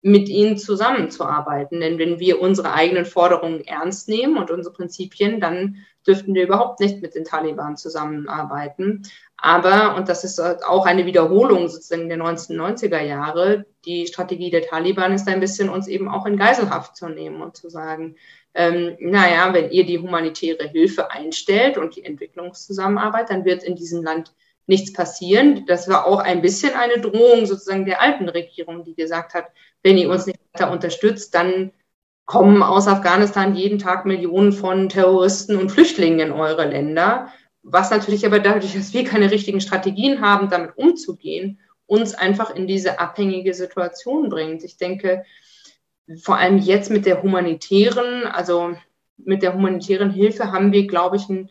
[0.03, 1.81] mit ihnen zusammenzuarbeiten.
[1.81, 5.77] Denn wenn wir unsere eigenen Forderungen ernst nehmen und unsere Prinzipien, dann
[6.07, 9.05] dürften wir überhaupt nicht mit den Taliban zusammenarbeiten.
[9.39, 15.13] Aber, und das ist auch eine Wiederholung sozusagen der 1990er Jahre, die Strategie der Taliban
[15.13, 18.17] ist ein bisschen uns eben auch in Geiselhaft zu nehmen und zu sagen,
[18.57, 24.03] ähm, naja, wenn ihr die humanitäre Hilfe einstellt und die Entwicklungszusammenarbeit, dann wird in diesem
[24.03, 24.33] Land
[24.67, 25.67] nichts passieren.
[25.67, 29.49] Das war auch ein bisschen eine Drohung sozusagen der alten Regierung, die gesagt hat,
[29.83, 31.71] wenn ihr uns nicht weiter unterstützt, dann
[32.25, 37.29] kommen aus Afghanistan jeden Tag Millionen von Terroristen und Flüchtlingen in eure Länder.
[37.63, 42.67] Was natürlich aber dadurch, dass wir keine richtigen Strategien haben, damit umzugehen, uns einfach in
[42.67, 44.65] diese abhängige Situation bringt.
[44.65, 45.25] Ich denke,
[46.23, 48.77] vor allem jetzt mit der humanitären, also
[49.17, 51.51] mit der humanitären Hilfe haben wir, glaube ich, einen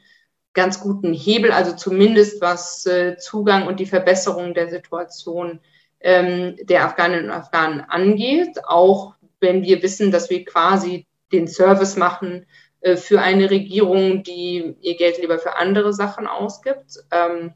[0.53, 5.59] ganz guten Hebel, also zumindest was äh, Zugang und die Verbesserung der Situation
[5.99, 11.97] ähm, der Afghaninnen und Afghanen angeht, auch wenn wir wissen, dass wir quasi den Service
[11.97, 12.45] machen
[12.81, 16.99] äh, für eine Regierung, die ihr Geld lieber für andere Sachen ausgibt.
[17.11, 17.53] Ähm,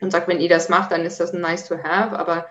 [0.00, 2.46] und sagt, wenn ihr das macht, dann ist das nice to have, aber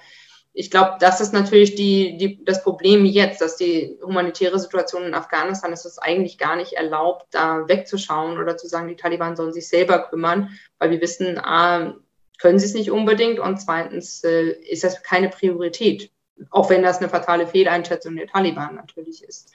[0.59, 5.13] ich glaube, das ist natürlich die, die, das Problem jetzt, dass die humanitäre Situation in
[5.13, 9.53] Afghanistan ist es eigentlich gar nicht erlaubt, da wegzuschauen oder zu sagen, die Taliban sollen
[9.53, 10.49] sich selber kümmern,
[10.79, 11.95] weil wir wissen, A,
[12.39, 16.09] können sie es nicht unbedingt und zweitens äh, ist das keine Priorität,
[16.49, 19.53] auch wenn das eine fatale Fehleinschätzung der Taliban natürlich ist.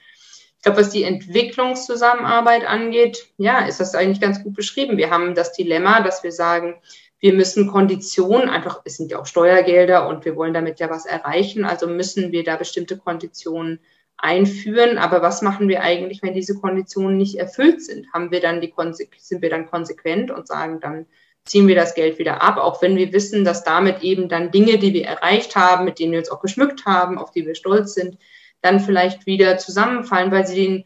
[0.57, 4.99] Ich glaube, was die Entwicklungszusammenarbeit angeht, ja, ist das eigentlich ganz gut beschrieben.
[4.99, 6.81] Wir haben das Dilemma, dass wir sagen,
[7.23, 11.07] wir müssen Konditionen, einfach, es sind ja auch Steuergelder und wir wollen damit ja was
[11.07, 13.79] erreichen, also müssen wir da bestimmte Konditionen
[14.17, 14.99] einführen.
[14.99, 18.13] Aber was machen wir eigentlich, wenn diese Konditionen nicht erfüllt sind?
[18.13, 18.75] Haben wir dann die
[19.19, 21.07] sind wir dann konsequent und sagen, dann
[21.45, 24.79] ziehen wir das Geld wieder ab, auch wenn wir wissen, dass damit eben dann Dinge,
[24.79, 27.95] die wir erreicht haben, mit denen wir uns auch geschmückt haben, auf die wir stolz
[27.95, 28.19] sind,
[28.63, 30.85] dann vielleicht wieder zusammenfallen, weil sie den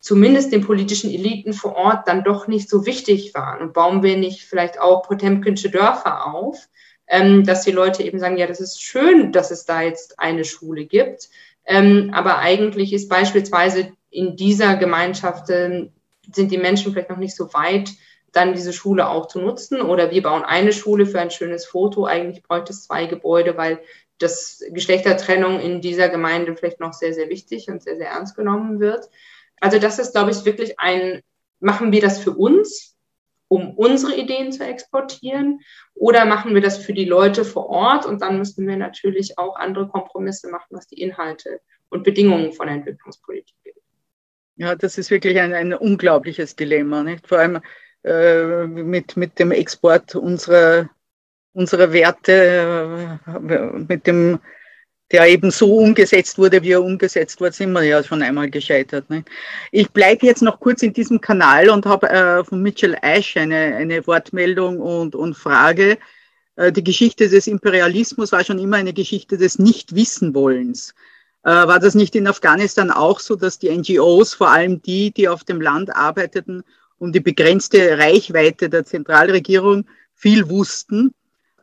[0.00, 3.60] zumindest den politischen Eliten vor Ort dann doch nicht so wichtig waren.
[3.60, 6.68] Und bauen wir nicht vielleicht auch Potemkinsche Dörfer auf,
[7.06, 10.44] ähm, dass die Leute eben sagen, ja, das ist schön, dass es da jetzt eine
[10.44, 11.28] Schule gibt.
[11.64, 15.90] Ähm, aber eigentlich ist beispielsweise in dieser Gemeinschaft äh,
[16.32, 17.90] sind die Menschen vielleicht noch nicht so weit,
[18.32, 19.80] dann diese Schule auch zu nutzen.
[19.80, 22.04] Oder wir bauen eine Schule für ein schönes Foto.
[22.04, 23.80] Eigentlich bräuchte es zwei Gebäude, weil
[24.18, 28.80] das Geschlechtertrennung in dieser Gemeinde vielleicht noch sehr, sehr wichtig und sehr, sehr ernst genommen
[28.80, 29.08] wird.
[29.60, 31.22] Also das ist, glaube ich, wirklich ein,
[31.60, 32.96] machen wir das für uns,
[33.48, 35.60] um unsere Ideen zu exportieren,
[35.94, 39.56] oder machen wir das für die Leute vor Ort und dann müssen wir natürlich auch
[39.56, 43.74] andere Kompromisse machen, was die Inhalte und Bedingungen von Entwicklungspolitik geht.
[44.56, 47.26] Ja, das ist wirklich ein, ein unglaubliches Dilemma, nicht?
[47.26, 47.60] Vor allem
[48.04, 50.90] äh, mit, mit dem Export unserer,
[51.52, 54.40] unserer Werte, äh, mit dem
[55.10, 59.08] der eben so umgesetzt wurde, wie er umgesetzt wurde, sind wir ja schon einmal gescheitert.
[59.08, 59.24] Ne?
[59.72, 63.76] Ich bleibe jetzt noch kurz in diesem Kanal und habe äh, von Mitchell Ash eine,
[63.76, 65.98] eine Wortmeldung und, und Frage.
[66.56, 70.94] Äh, die Geschichte des Imperialismus war schon immer eine Geschichte des Nichtwissenwollens.
[71.42, 75.28] Äh, war das nicht in Afghanistan auch so, dass die NGOs, vor allem die, die
[75.28, 76.64] auf dem Land arbeiteten,
[76.98, 81.14] um die begrenzte Reichweite der Zentralregierung viel wussten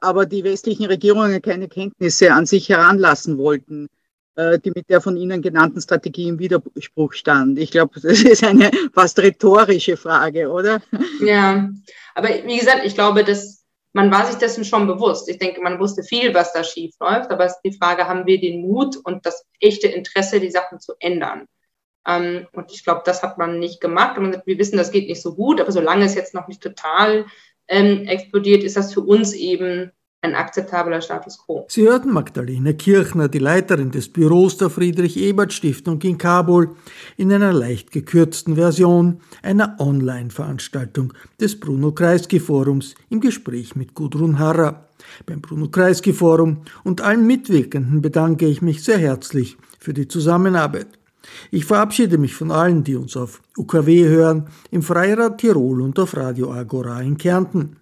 [0.06, 3.88] aber die westlichen Regierungen keine Kenntnisse an sich heranlassen wollten,
[4.36, 7.58] äh, die mit der von Ihnen genannten Strategie im Widerspruch stand.
[7.58, 10.82] Ich glaube, das ist eine fast rhetorische Frage, oder?
[11.22, 11.70] Ja,
[12.14, 15.30] aber wie gesagt, ich glaube, dass man war sich dessen schon bewusst.
[15.30, 18.26] Ich denke, man wusste viel, was da schief läuft, aber es ist die Frage, haben
[18.26, 21.46] wir den Mut und das echte Interesse, die Sachen zu ändern?
[22.06, 24.18] Ähm, und ich glaube, das hat man nicht gemacht.
[24.18, 27.26] Und wir wissen, das geht nicht so gut, aber solange es jetzt noch nicht total
[27.68, 29.92] ähm, explodiert, ist das für uns eben
[30.26, 31.66] ein akzeptabler Status quo.
[31.70, 36.76] Sie hörten Magdalena Kirchner, die Leiterin des Büros der Friedrich-Ebert-Stiftung in Kabul,
[37.16, 44.90] in einer leicht gekürzten Version einer Online-Veranstaltung des Bruno Kreisky-Forums im Gespräch mit Gudrun Harrer.
[45.28, 50.88] Beim Bruno Kreisky-Forum und allen Mitwirkenden bedanke ich mich sehr herzlich für die Zusammenarbeit.
[51.52, 56.16] Ich verabschiede mich von allen, die uns auf UKW hören, im Freirad Tirol und auf
[56.16, 57.78] Radio Agora in Kärnten.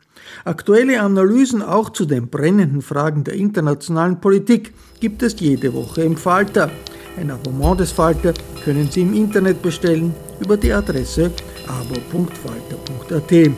[0.45, 6.17] Aktuelle Analysen auch zu den brennenden Fragen der internationalen Politik gibt es jede Woche im
[6.17, 6.69] Falter.
[7.17, 8.33] Ein Abonnement des Falter
[8.63, 11.31] können Sie im Internet bestellen über die Adresse
[11.67, 13.51] abo.falter.at.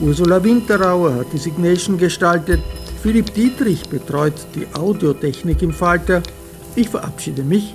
[0.00, 2.60] Ursula Winterauer hat die Signation gestaltet,
[3.02, 6.22] Philipp Dietrich betreut die Audiotechnik im Falter.
[6.76, 7.74] Ich verabschiede mich